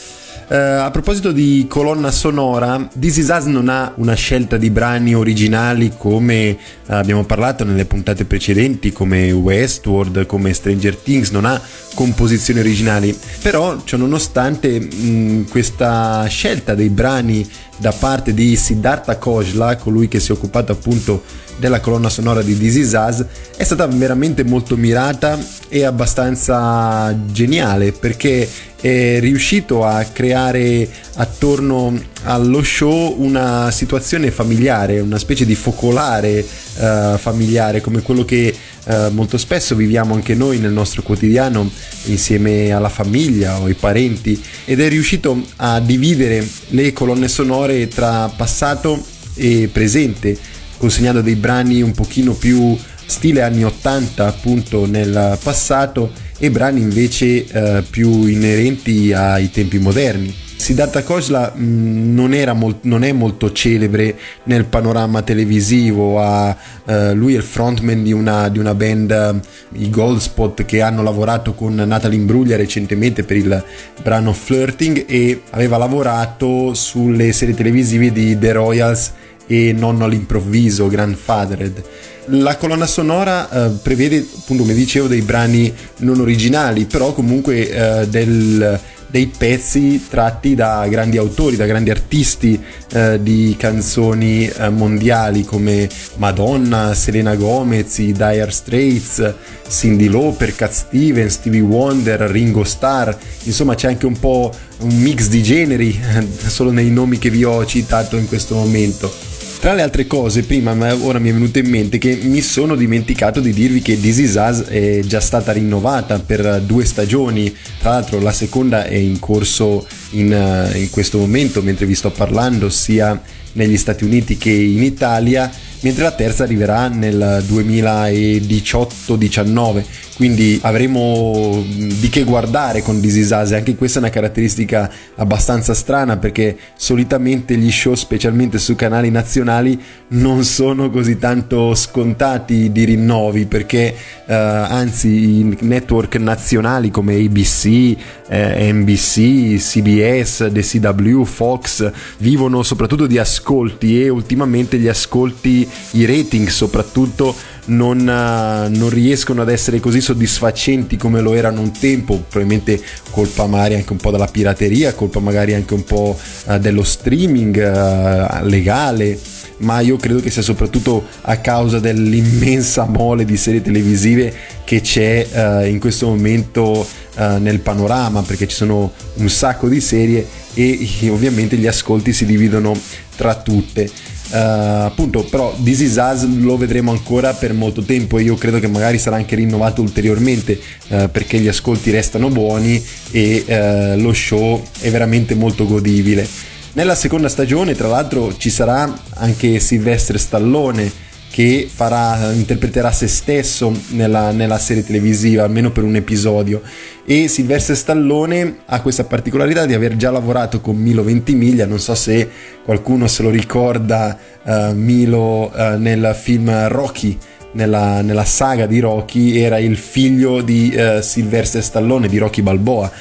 Eh, 0.53 0.55
a 0.55 0.91
proposito 0.91 1.31
di 1.31 1.65
colonna 1.67 2.11
sonora, 2.11 2.87
This 2.99 3.17
Is 3.17 3.29
Us 3.29 3.45
non 3.45 3.69
ha 3.69 3.91
una 3.95 4.13
scelta 4.13 4.55
di 4.55 4.69
brani 4.69 5.15
originali 5.15 5.93
come 5.97 6.49
eh, 6.49 6.57
abbiamo 6.85 7.23
parlato 7.23 7.63
nelle 7.63 7.85
puntate 7.85 8.25
precedenti, 8.25 8.91
come 8.91 9.31
Westworld, 9.31 10.27
come 10.27 10.53
Stranger 10.53 10.95
Things, 10.95 11.31
non 11.31 11.45
ha 11.45 11.59
composizioni 11.95 12.59
originali, 12.59 13.17
però 13.41 13.81
ciononostante 13.83 14.79
mh, 14.79 15.49
questa 15.49 16.23
scelta 16.27 16.75
dei 16.75 16.89
brani 16.89 17.49
da 17.77 17.91
parte 17.91 18.31
di 18.35 18.55
Siddhartha 18.55 19.17
Kojla, 19.17 19.77
colui 19.77 20.07
che 20.07 20.19
si 20.19 20.31
è 20.31 20.35
occupato 20.35 20.71
appunto 20.71 21.23
della 21.57 21.79
colonna 21.79 22.09
sonora 22.09 22.41
di 22.41 22.57
This 22.57 22.75
Is 22.75 22.93
Us, 22.93 23.25
è 23.55 23.63
stata 23.63 23.85
veramente 23.87 24.43
molto 24.43 24.75
mirata 24.75 25.37
e 25.69 25.83
abbastanza 25.83 27.15
geniale 27.31 27.91
perché 27.91 28.47
è 28.83 29.19
riuscito 29.21 29.85
a 29.85 30.03
creare 30.03 30.85
attorno 31.15 31.97
allo 32.23 32.61
show 32.63 33.15
una 33.17 33.71
situazione 33.71 34.29
familiare, 34.29 34.99
una 34.99 35.17
specie 35.17 35.45
di 35.45 35.55
focolare 35.55 36.45
eh, 36.77 37.15
familiare 37.17 37.79
come 37.79 38.01
quello 38.01 38.25
che 38.25 38.53
eh, 38.85 39.09
molto 39.11 39.37
spesso 39.37 39.75
viviamo 39.75 40.13
anche 40.13 40.35
noi 40.35 40.59
nel 40.59 40.73
nostro 40.73 41.01
quotidiano 41.01 41.69
insieme 42.05 42.71
alla 42.71 42.89
famiglia 42.89 43.57
o 43.57 43.65
ai 43.65 43.73
parenti. 43.73 44.41
Ed 44.65 44.81
è 44.81 44.89
riuscito 44.89 45.41
a 45.57 45.79
dividere 45.79 46.45
le 46.69 46.91
colonne 46.91 47.29
sonore 47.29 47.87
tra 47.87 48.27
passato 48.35 49.01
e 49.35 49.69
presente 49.71 50.37
consegnando 50.83 51.21
dei 51.21 51.35
brani 51.35 51.81
un 51.81 51.93
pochino 51.93 52.33
più 52.33 52.77
stile 53.05 53.41
anni 53.41 53.63
80 53.63 54.27
appunto 54.27 54.85
nel 54.85 55.39
passato 55.41 56.11
e 56.37 56.51
brani 56.51 56.81
invece 56.81 57.45
eh, 57.45 57.83
più 57.89 58.25
inerenti 58.25 59.13
ai 59.13 59.49
tempi 59.49 59.79
moderni. 59.79 60.35
Siddhartha 60.57 61.03
Kosla 61.03 61.53
mh, 61.55 62.13
non, 62.13 62.51
molt- 62.57 62.83
non, 62.83 63.05
è 63.05 63.13
molto 63.13 63.53
celebre 63.53 64.17
nel 64.43 64.65
panorama 64.65 65.21
televisivo, 65.21 66.19
ha, 66.19 66.53
eh, 66.85 67.13
lui 67.13 67.35
è 67.35 67.37
il 67.37 67.43
frontman 67.43 68.03
di 68.03 68.11
una, 68.11 68.49
di 68.49 68.59
una 68.59 68.75
band, 68.75 69.39
i 69.75 69.89
Goldspot, 69.89 70.65
che 70.65 70.81
hanno 70.81 71.01
lavorato 71.01 71.53
con 71.53 71.75
Natalie 71.75 72.19
Imbruglia 72.19 72.57
recentemente 72.57 73.23
per 73.23 73.37
il 73.37 73.63
brano 74.01 74.33
Flirting 74.33 75.05
e 75.07 75.43
aveva 75.51 75.77
lavorato 75.77 76.73
sulle 76.73 77.31
serie 77.31 77.55
televisive 77.55 78.11
di 78.11 78.37
The 78.37 78.51
Royals 78.51 79.11
e 79.47 79.73
Nonno 79.73 80.05
all'improvviso, 80.05 80.87
Grandfathered. 80.87 81.83
La 82.27 82.55
colonna 82.55 82.85
sonora 82.85 83.49
eh, 83.49 83.69
prevede, 83.81 84.17
appunto, 84.17 84.63
come 84.63 84.73
dicevo, 84.73 85.07
dei 85.07 85.21
brani 85.21 85.73
non 85.97 86.19
originali, 86.19 86.85
però 86.85 87.13
comunque 87.13 87.69
eh, 87.69 88.07
del 88.07 88.79
dei 89.13 89.27
pezzi 89.27 90.07
tratti 90.09 90.55
da 90.55 90.87
grandi 90.89 91.17
autori, 91.17 91.55
da 91.55 91.67
grandi 91.67 91.91
artisti 91.91 92.59
eh, 92.93 93.21
di 93.21 93.55
canzoni 93.59 94.47
eh, 94.47 94.69
mondiali 94.69 95.43
come 95.43 95.87
Madonna, 96.15 96.95
Selena 96.95 97.35
Gomez, 97.35 97.99
i 97.99 98.11
Dire 98.11 98.49
Straits, 98.49 99.33
Cindy 99.69 100.09
Lauper, 100.09 100.55
Cat 100.55 100.71
Stevens, 100.71 101.33
Stevie 101.33 101.61
Wonder, 101.61 102.21
Ringo 102.21 102.63
Starr, 102.63 103.15
insomma 103.43 103.75
c'è 103.75 103.89
anche 103.89 104.07
un 104.07 104.17
po' 104.17 104.51
un 104.79 104.97
mix 104.99 105.27
di 105.27 105.43
generi 105.43 105.95
solo 106.47 106.71
nei 106.71 106.89
nomi 106.89 107.19
che 107.19 107.29
vi 107.29 107.43
ho 107.43 107.63
citato 107.67 108.17
in 108.17 108.27
questo 108.27 108.55
momento. 108.55 109.32
Tra 109.63 109.73
le 109.73 109.81
altre 109.81 110.07
cose, 110.07 110.43
prima 110.43 110.75
ora 111.03 111.19
mi 111.19 111.29
è 111.29 111.31
venuto 111.31 111.57
in 111.57 111.69
mente 111.69 111.97
che 111.97 112.19
mi 112.21 112.41
sono 112.41 112.75
dimenticato 112.75 113.39
di 113.39 113.53
dirvi 113.53 113.81
che 113.81 113.97
This 113.97 114.17
Is 114.17 114.33
Us 114.35 114.63
è 114.63 114.99
già 115.05 115.21
stata 115.21 115.53
rinnovata 115.53 116.19
per 116.19 116.59
due 116.65 116.83
stagioni, 116.83 117.55
tra 117.79 117.91
l'altro 117.91 118.19
la 118.19 118.33
seconda 118.33 118.83
è 118.83 118.95
in 118.95 119.19
corso 119.19 119.87
in, 120.09 120.33
eh, 120.33 120.77
in 120.79 120.89
questo 120.89 121.17
momento 121.17 121.61
mentre 121.61 121.85
vi 121.85 121.95
sto 121.95 122.11
parlando 122.11 122.69
sia 122.69 123.21
negli 123.53 123.77
Stati 123.77 124.03
Uniti 124.03 124.35
che 124.35 124.51
in 124.51 124.83
Italia 124.83 125.49
mentre 125.83 126.03
la 126.03 126.11
terza 126.11 126.43
arriverà 126.43 126.87
nel 126.87 127.43
2018-19 127.47 129.83
quindi 130.15 130.59
avremo 130.61 131.63
di 131.65 132.07
che 132.09 132.23
guardare 132.23 132.81
con 132.81 133.01
This 133.01 133.15
Is 133.15 133.29
Us. 133.31 133.51
Anche 133.51 133.75
questa 133.75 133.99
è 133.99 134.03
una 134.03 134.11
caratteristica 134.11 134.89
abbastanza 135.15 135.73
strana 135.73 136.17
perché 136.17 136.55
solitamente 136.75 137.57
gli 137.57 137.71
show 137.71 137.95
specialmente 137.95 138.59
su 138.59 138.75
canali 138.75 139.09
nazionali 139.09 139.79
non 140.09 140.43
sono 140.43 140.91
così 140.91 141.17
tanto 141.17 141.73
scontati 141.73 142.71
di 142.71 142.83
rinnovi 142.83 143.45
perché 143.45 143.95
eh, 144.25 144.33
anzi 144.33 145.39
i 145.39 145.57
network 145.61 146.15
nazionali 146.17 146.91
come 146.91 147.15
ABC, 147.15 147.95
eh, 148.29 148.71
NBC, 148.71 149.57
CBS, 149.57 150.49
The 150.51 150.61
CW, 150.61 151.23
Fox 151.23 151.91
vivono 152.19 152.61
soprattutto 152.61 153.07
di 153.07 153.17
ascolti 153.17 154.03
e 154.03 154.09
ultimamente 154.09 154.77
gli 154.77 154.87
ascolti 154.87 155.67
i 155.91 156.05
rating 156.05 156.47
soprattutto 156.47 157.35
non, 157.65 157.99
uh, 157.99 158.75
non, 158.75 158.89
riescono 158.89 159.41
ad 159.41 159.49
essere 159.49 159.79
così 159.79 160.01
soddisfacenti 160.01 160.97
come 160.97 161.21
lo 161.21 161.33
erano 161.33 161.61
un 161.61 161.71
tempo, 161.71 162.23
probabilmente 162.27 162.81
colpa 163.11 163.45
magari 163.45 163.75
anche 163.75 163.91
un 163.91 163.99
po' 163.99 164.11
della 164.11 164.27
pirateria, 164.27 164.93
colpa 164.93 165.19
magari 165.19 165.53
anche 165.53 165.73
un 165.73 165.83
po' 165.83 166.17
uh, 166.45 166.57
dello 166.57 166.83
streaming 166.83 167.55
uh, 167.55 168.45
legale, 168.45 169.17
ma 169.57 169.79
io 169.79 169.95
credo 169.97 170.19
che 170.19 170.29
sia 170.29 170.41
soprattutto 170.41 171.05
a 171.21 171.37
causa 171.37 171.79
dell'immensa 171.79 172.85
mole 172.85 173.23
di 173.23 173.37
serie 173.37 173.61
televisive 173.61 174.33
che 174.65 174.81
c'è 174.81 175.63
in 175.67 175.79
questo 175.79 176.07
momento 176.07 176.85
nel 177.15 177.59
panorama, 177.59 178.23
perché 178.23 178.47
ci 178.47 178.55
sono 178.55 178.91
un 179.15 179.29
sacco 179.29 179.69
di 179.69 179.79
serie 179.79 180.27
e 180.53 181.09
ovviamente 181.09 181.55
gli 181.55 181.67
ascolti 181.67 182.11
si 182.11 182.25
dividono 182.25 182.77
tra 183.15 183.35
tutte. 183.35 183.89
Uh, 184.33 184.85
appunto 184.85 185.23
però 185.25 185.55
This 185.61 185.81
Is 185.81 185.95
Us 185.97 186.25
lo 186.25 186.57
vedremo 186.57 186.89
ancora 186.89 187.33
per 187.33 187.53
molto 187.53 187.83
tempo 187.83 188.17
e 188.17 188.23
io 188.23 188.33
credo 188.33 188.59
che 188.59 188.67
magari 188.67 188.97
sarà 188.97 189.17
anche 189.17 189.35
rinnovato 189.35 189.83
ulteriormente 189.83 190.59
uh, 190.87 191.07
perché 191.11 191.37
gli 191.37 191.47
ascolti 191.47 191.91
restano 191.91 192.29
buoni 192.29 192.83
e 193.11 193.45
uh, 193.45 194.01
lo 194.01 194.11
show 194.11 194.59
è 194.79 194.89
veramente 194.89 195.35
molto 195.35 195.67
godibile. 195.67 196.27
Nella 196.73 196.95
seconda 196.95 197.29
stagione 197.29 197.75
tra 197.75 197.87
l'altro 197.87 198.35
ci 198.35 198.49
sarà 198.49 198.91
anche 199.17 199.59
Sylvester 199.59 200.19
Stallone 200.19 200.91
che 201.33 201.67
farà, 201.67 202.31
interpreterà 202.31 202.91
se 202.91 203.07
stesso 203.07 203.75
nella, 203.87 204.29
nella, 204.29 204.59
serie 204.59 204.85
televisiva, 204.85 205.41
almeno 205.41 205.71
per 205.71 205.83
un 205.83 205.95
episodio. 205.95 206.61
E 207.07 207.27
Sylvester 207.27 207.75
Stallone 207.75 208.57
ha 208.67 208.79
questa 208.81 209.05
particolarità 209.05 209.65
di 209.65 209.73
aver 209.73 209.95
già 209.95 210.11
lavorato 210.11 210.61
con 210.61 210.75
Milo 210.75 211.03
Ventimiglia, 211.03 211.65
non 211.65 211.79
so 211.79 211.95
se 211.95 212.29
qualcuno 212.63 213.07
se 213.07 213.23
lo 213.23 213.31
ricorda 213.31 214.15
uh, 214.43 214.75
Milo 214.75 215.51
uh, 215.51 215.79
nel 215.79 216.15
film 216.15 216.67
Rocky. 216.67 217.17
Nella, 217.53 218.01
nella, 218.01 218.25
saga 218.25 218.67
di 218.67 218.79
Rocky 218.79 219.39
era 219.39 219.57
il 219.57 219.75
figlio 219.75 220.43
di 220.43 220.71
uh, 220.75 221.01
Sylvester 221.01 221.63
Stallone, 221.63 222.09
di 222.09 222.19
Rocky 222.19 222.43
Balboa, 222.43 222.91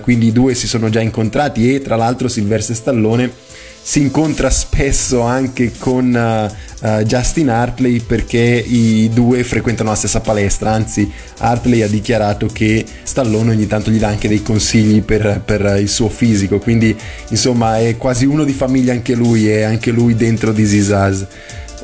quindi 0.00 0.26
i 0.26 0.32
due 0.32 0.54
si 0.54 0.66
sono 0.66 0.88
già 0.88 1.00
incontrati 1.00 1.72
e 1.72 1.80
tra 1.80 1.94
l'altro 1.94 2.26
Sylvester 2.26 2.74
Stallone 2.74 3.30
si 3.88 4.00
incontra 4.00 4.50
spesso 4.50 5.20
anche 5.20 5.70
con 5.78 6.12
uh, 6.12 6.86
uh, 6.88 7.02
Justin 7.04 7.50
Hartley 7.50 8.00
perché 8.00 8.40
i 8.40 9.08
due 9.14 9.44
frequentano 9.44 9.90
la 9.90 9.94
stessa 9.94 10.18
palestra, 10.20 10.72
anzi 10.72 11.08
Hartley 11.38 11.82
ha 11.82 11.86
dichiarato 11.86 12.48
che 12.48 12.84
Stallone 13.04 13.52
ogni 13.52 13.68
tanto 13.68 13.92
gli 13.92 14.00
dà 14.00 14.08
anche 14.08 14.26
dei 14.26 14.42
consigli 14.42 15.02
per, 15.02 15.40
per 15.44 15.78
il 15.78 15.88
suo 15.88 16.08
fisico, 16.08 16.58
quindi 16.58 16.96
insomma 17.28 17.78
è 17.78 17.96
quasi 17.96 18.24
uno 18.24 18.42
di 18.42 18.52
famiglia 18.52 18.92
anche 18.92 19.14
lui 19.14 19.48
e 19.48 19.62
anche 19.62 19.92
lui 19.92 20.16
dentro 20.16 20.52
Is 20.56 20.88
Us. 20.88 21.26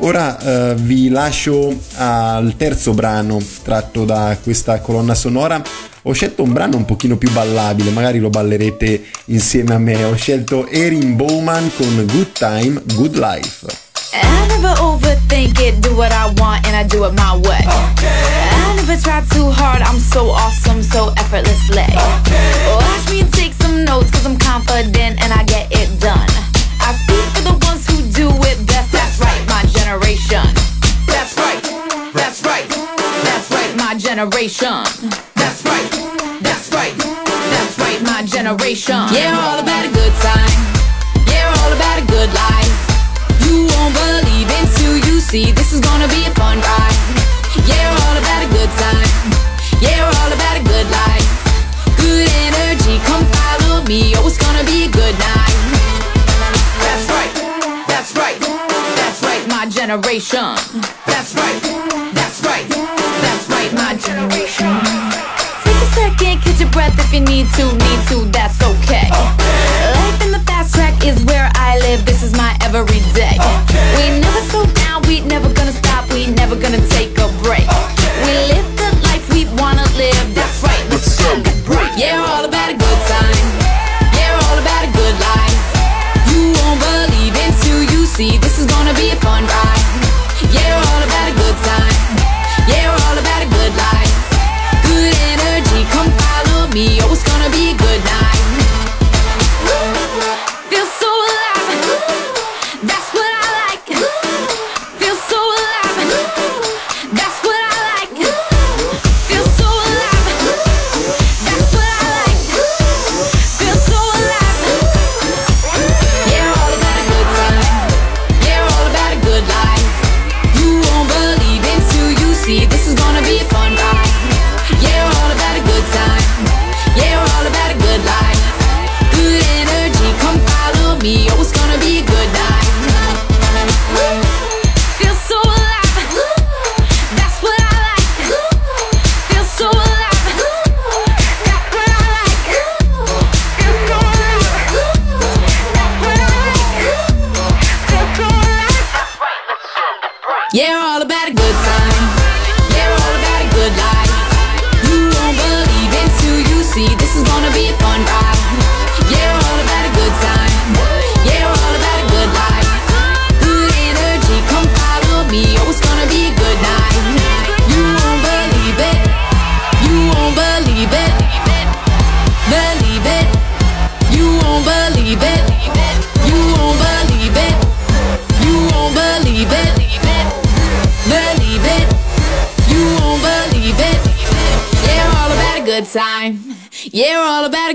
Ora 0.04 0.36
uh, 0.40 0.74
vi 0.74 1.08
lascio 1.08 1.74
al 1.96 2.54
terzo 2.56 2.92
brano 2.92 3.40
tratto 3.62 4.04
da 4.04 4.36
questa 4.42 4.80
colonna 4.80 5.14
sonora 5.14 5.62
ho 6.04 6.12
scelto 6.12 6.42
un 6.42 6.52
brano 6.52 6.76
un 6.76 6.84
pochino 6.84 7.16
più 7.16 7.30
ballabile, 7.30 7.90
magari 7.90 8.18
lo 8.18 8.28
ballerete 8.28 9.04
insieme 9.26 9.74
a 9.74 9.78
me. 9.78 10.02
Ho 10.02 10.16
scelto 10.16 10.66
Erin 10.68 11.14
Bowman 11.14 11.70
con 11.76 11.94
Good 12.06 12.32
Time, 12.32 12.82
Good 12.94 13.14
Life. 13.14 13.66
I 14.12 14.46
never 14.48 14.76
overthink 14.80 15.60
it, 15.60 15.78
do 15.78 15.94
what 15.94 16.10
I 16.10 16.26
want 16.40 16.66
and 16.66 16.74
I 16.74 16.84
do 16.84 17.06
it 17.06 17.12
my 17.12 17.38
way. 17.46 17.62
Okay. 17.94 18.50
I 18.50 18.74
never 18.74 19.00
try 19.00 19.22
too 19.30 19.48
hard, 19.48 19.80
I'm 19.82 20.00
so 20.00 20.30
awesome, 20.30 20.82
so 20.82 21.12
effortlessly. 21.16 21.86
Okay. 21.86 22.66
Watch 22.74 23.08
me 23.08 23.22
take 23.30 23.52
some 23.62 23.84
notes, 23.84 24.10
cause 24.10 24.26
I'm 24.26 24.38
confident 24.38 25.22
and 25.22 25.32
I 25.32 25.44
get 25.44 25.68
it 25.70 26.00
done. 26.00 26.26
I 26.80 26.98
speak 26.98 27.24
for 27.30 27.42
the 27.46 27.54
ones 27.64 27.86
who 27.86 28.02
do 28.10 28.28
it 28.42 28.58
best, 28.66 28.92
that's 29.92 31.36
right, 31.36 31.62
that's 32.14 32.42
right, 32.42 32.66
that's 33.28 33.50
right, 33.50 33.76
my 33.76 33.94
generation. 33.94 34.84
That's 35.36 35.62
right, 35.66 35.90
that's 36.40 36.72
right, 36.72 36.96
that's 36.96 37.78
right, 37.78 38.00
my 38.00 38.24
generation. 38.24 39.04
generation. 39.04 39.12
Yeah, 39.12 39.36
all 39.36 39.60
about 39.60 39.84
a 39.84 39.92
good 39.92 40.14
time. 40.24 40.60
Yeah, 41.28 41.52
all 41.60 41.72
about 41.76 42.00
a 42.00 42.06
good 42.08 42.32
life. 42.32 42.72
You 43.44 43.68
won't 43.68 43.92
believe 43.92 44.48
until 44.64 44.96
you 44.96 45.20
see. 45.20 45.52
This 45.52 45.74
is 45.74 45.80
gonna 45.80 46.08
be 46.08 46.24
a 46.24 46.32
fun 46.40 46.56
ride. 46.56 46.98
Yeah, 47.68 47.92
all 47.92 48.16
about 48.16 48.42
a 48.44 48.48
good 48.48 48.72
time. 48.80 49.12
Yeah, 49.84 50.08
all 50.08 50.32
about 50.32 50.56
a 50.56 50.64
good 50.64 50.88
life. 50.88 51.28
Good 52.00 52.28
energy, 52.48 52.96
come 53.04 53.26
follow 53.28 53.84
me. 53.84 54.14
Oh, 54.16 54.26
it's 54.26 54.38
gonna 54.38 54.64
be 54.64 54.84
a 54.84 54.88
good 54.88 55.18
night. 55.18 55.56
That's 56.80 57.04
right. 57.10 57.41
That's 57.92 58.16
right. 58.16 58.40
That's 58.96 59.22
right, 59.22 59.44
my 59.48 59.66
generation. 59.68 60.56
That's 61.04 61.36
right. 61.36 61.60
That's 62.16 62.42
right. 62.42 62.66
That's 63.20 63.44
right, 63.50 63.72
my 63.74 63.94
generation 63.94 64.72
Take 65.62 65.76
a 65.76 65.88
second, 65.92 66.40
catch 66.40 66.58
your 66.58 66.70
breath 66.70 66.96
if 66.98 67.12
you 67.12 67.20
need 67.20 67.46
to, 67.58 67.64
need 67.68 68.00
to, 68.08 68.24
that's 68.32 68.62
okay. 68.62 69.08
Life 69.12 70.22
in 70.24 70.32
the 70.32 70.42
fast 70.48 70.74
track 70.74 71.04
is 71.04 71.22
where 71.24 71.50
I 71.54 71.78
live, 71.80 72.04
this 72.06 72.22
is 72.22 72.32
my 72.32 72.56
everyday. 72.62 73.36
We 73.96 74.20
never 74.20 74.40
slow 74.48 74.66
down, 74.82 75.02
we 75.02 75.20
never 75.20 75.52
gonna 75.52 75.72
stop, 75.72 76.10
we 76.12 76.26
never 76.26 76.56
gonna 76.56 76.80
take 76.88 77.12
a 77.18 77.28
break. 77.44 77.68
We 78.24 78.32
live 78.52 78.68
the 78.80 78.90
life 79.04 79.24
we 79.34 79.44
wanna 79.60 79.86
live, 80.00 80.34
that's 80.34 80.62
right, 80.64 80.84
let's 80.90 81.12
celebrate. 81.12 81.92
Yeah, 81.96 82.24
all 82.26 82.44
about 82.44 82.51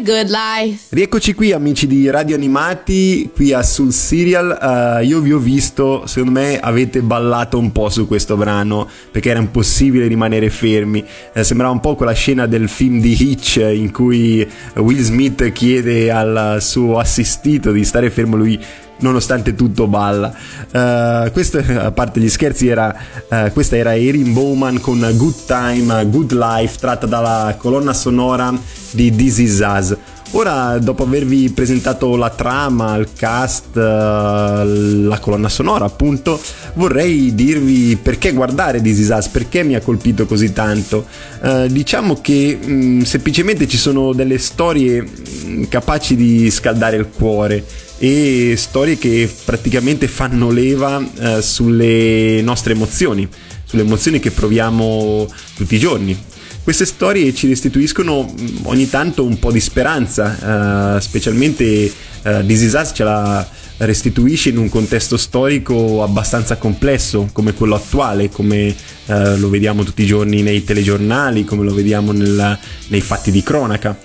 good 0.07 0.29
life. 0.29 0.85
Rieccoci 0.89 1.33
qui 1.33 1.51
amici 1.51 1.85
di 1.85 2.09
Radio 2.09 2.35
Animati, 2.35 3.29
qui 3.33 3.51
a 3.51 3.61
Sul 3.61 3.91
Serial, 3.91 4.99
Eh, 5.01 5.05
io 5.05 5.19
vi 5.19 5.33
ho 5.33 5.37
visto, 5.37 6.07
secondo 6.07 6.39
me 6.39 6.57
avete 6.59 7.01
ballato 7.01 7.59
un 7.59 7.73
po' 7.73 7.89
su 7.89 8.07
questo 8.07 8.37
brano 8.37 8.87
perché 9.11 9.31
era 9.31 9.39
impossibile 9.39 10.07
rimanere 10.07 10.49
fermi, 10.49 11.03
Eh, 11.33 11.43
sembrava 11.43 11.73
un 11.73 11.81
po' 11.81 11.95
quella 11.95 12.13
scena 12.13 12.45
del 12.47 12.69
film 12.69 13.01
di 13.01 13.17
Hitch 13.19 13.57
in 13.57 13.91
cui 13.91 14.47
Will 14.75 15.01
Smith 15.01 15.51
chiede 15.51 16.09
al 16.09 16.59
suo 16.61 16.99
assistito 16.99 17.71
di 17.71 17.83
stare 17.83 18.09
fermo, 18.09 18.37
lui 18.37 18.57
nonostante 18.99 19.55
tutto 19.55 19.87
balla. 19.87 20.33
Eh, 20.71 21.29
questo, 21.31 21.57
a 21.77 21.91
parte 21.91 22.19
gli 22.19 22.29
scherzi, 22.29 22.67
era, 22.67 22.95
eh, 23.29 23.51
questa 23.53 23.75
era 23.75 23.95
Erin 23.95 24.33
Bowman 24.33 24.79
con 24.79 24.99
Good 25.15 25.45
Time, 25.45 26.05
Good 26.09 26.31
Life, 26.33 26.77
tratta 26.79 27.05
dalla 27.05 27.55
colonna 27.57 27.93
sonora 27.93 28.53
di 28.91 29.13
This 29.15 29.37
Is 29.39 29.59
Us. 29.59 29.97
Ora, 30.31 30.77
dopo 30.77 31.03
avervi 31.03 31.49
presentato 31.51 32.17
la 32.17 32.29
trama, 32.29 32.97
il 32.97 33.07
cast, 33.15 33.77
eh, 33.77 33.79
la 33.79 35.19
colonna 35.19 35.47
sonora, 35.47 35.85
appunto, 35.85 36.39
vorrei 36.73 37.33
dirvi 37.33 37.95
perché 37.95 38.33
guardare 38.33 38.81
This 38.81 38.99
Is 38.99 39.09
Us, 39.09 39.29
perché 39.29 39.63
mi 39.63 39.75
ha 39.75 39.81
colpito 39.81 40.25
così 40.25 40.51
tanto. 40.51 41.05
Eh, 41.41 41.67
diciamo 41.71 42.19
che 42.21 42.57
mh, 42.61 43.03
semplicemente 43.03 43.69
ci 43.69 43.77
sono 43.77 44.11
delle 44.11 44.37
storie 44.37 45.01
mh, 45.01 45.69
capaci 45.69 46.17
di 46.17 46.51
scaldare 46.51 46.97
il 46.97 47.07
cuore 47.07 47.63
e 47.99 48.55
storie 48.57 48.97
che 48.97 49.29
praticamente 49.45 50.07
fanno 50.07 50.51
leva 50.51 51.03
eh, 51.19 51.41
sulle 51.41 52.41
nostre 52.41 52.73
emozioni, 52.73 53.27
sulle 53.63 53.81
emozioni 53.81 54.19
che 54.19 54.31
proviamo 54.31 55.27
tutti 55.55 55.75
i 55.75 55.79
giorni. 55.79 56.17
Queste 56.63 56.85
storie 56.85 57.33
ci 57.33 57.47
restituiscono 57.47 58.23
mh, 58.23 58.59
ogni 58.63 58.89
tanto 58.89 59.23
un 59.23 59.39
po' 59.39 59.51
di 59.51 59.59
speranza, 59.59 60.95
eh, 60.97 61.01
specialmente 61.01 61.63
eh, 61.63 62.43
This 62.45 62.61
Is 62.61 62.73
Us 62.73 62.91
ce 62.93 63.03
la 63.03 63.47
restituisce 63.77 64.49
in 64.49 64.57
un 64.57 64.69
contesto 64.69 65.17
storico 65.17 66.03
abbastanza 66.03 66.57
complesso 66.57 67.29
come 67.31 67.53
quello 67.53 67.75
attuale, 67.75 68.29
come 68.29 68.75
eh, 69.05 69.37
lo 69.37 69.49
vediamo 69.49 69.83
tutti 69.83 70.01
i 70.01 70.07
giorni 70.07 70.41
nei 70.41 70.63
telegiornali, 70.63 71.45
come 71.45 71.63
lo 71.63 71.73
vediamo 71.73 72.11
nel- 72.11 72.57
nei 72.87 73.01
fatti 73.01 73.31
di 73.31 73.43
cronaca 73.43 73.97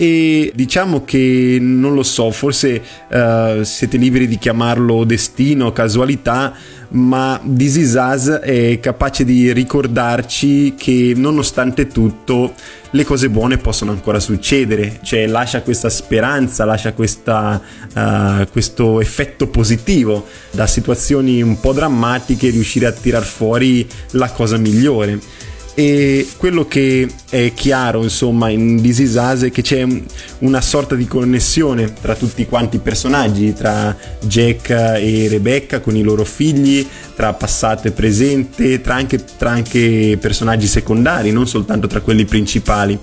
e 0.00 0.52
diciamo 0.54 1.02
che 1.04 1.58
non 1.60 1.92
lo 1.92 2.04
so, 2.04 2.30
forse 2.30 2.80
eh, 3.08 3.60
siete 3.64 3.96
liberi 3.96 4.28
di 4.28 4.38
chiamarlo 4.38 5.02
destino, 5.02 5.72
casualità, 5.72 6.54
ma 6.90 7.40
This 7.44 7.74
Is 7.74 7.96
Us 7.98 8.28
è 8.28 8.78
capace 8.78 9.24
di 9.24 9.52
ricordarci 9.52 10.74
che 10.78 11.14
nonostante 11.16 11.88
tutto 11.88 12.52
le 12.90 13.04
cose 13.04 13.28
buone 13.28 13.58
possono 13.58 13.90
ancora 13.90 14.20
succedere, 14.20 15.00
cioè 15.02 15.26
lascia 15.26 15.62
questa 15.62 15.90
speranza, 15.90 16.64
lascia 16.64 16.92
questa, 16.92 17.60
eh, 17.92 18.46
questo 18.52 19.00
effetto 19.00 19.48
positivo 19.48 20.28
da 20.52 20.68
situazioni 20.68 21.42
un 21.42 21.58
po' 21.58 21.72
drammatiche 21.72 22.50
riuscire 22.50 22.86
a 22.86 22.92
tirar 22.92 23.24
fuori 23.24 23.84
la 24.12 24.30
cosa 24.30 24.56
migliore 24.58 25.18
e 25.78 26.26
quello 26.38 26.66
che 26.66 27.06
è 27.30 27.52
chiaro 27.54 28.02
insomma 28.02 28.48
in 28.48 28.82
This 28.82 28.98
Is 28.98 29.14
Us 29.14 29.42
è 29.42 29.50
che 29.52 29.62
c'è 29.62 29.82
un- 29.82 30.02
una 30.40 30.60
sorta 30.60 30.96
di 30.96 31.06
connessione 31.06 31.92
tra 32.02 32.16
tutti 32.16 32.44
quanti 32.46 32.76
i 32.76 32.80
personaggi 32.80 33.52
tra 33.52 33.96
Jack 34.26 34.70
e 34.70 35.28
Rebecca 35.30 35.78
con 35.78 35.94
i 35.94 36.02
loro 36.02 36.24
figli 36.24 36.84
tra 37.14 37.32
passato 37.32 37.86
e 37.86 37.92
presente 37.92 38.80
tra 38.80 38.96
anche, 38.96 39.22
tra 39.36 39.50
anche 39.50 40.18
personaggi 40.20 40.66
secondari 40.66 41.30
non 41.30 41.46
soltanto 41.46 41.86
tra 41.86 42.00
quelli 42.00 42.24
principali. 42.24 42.98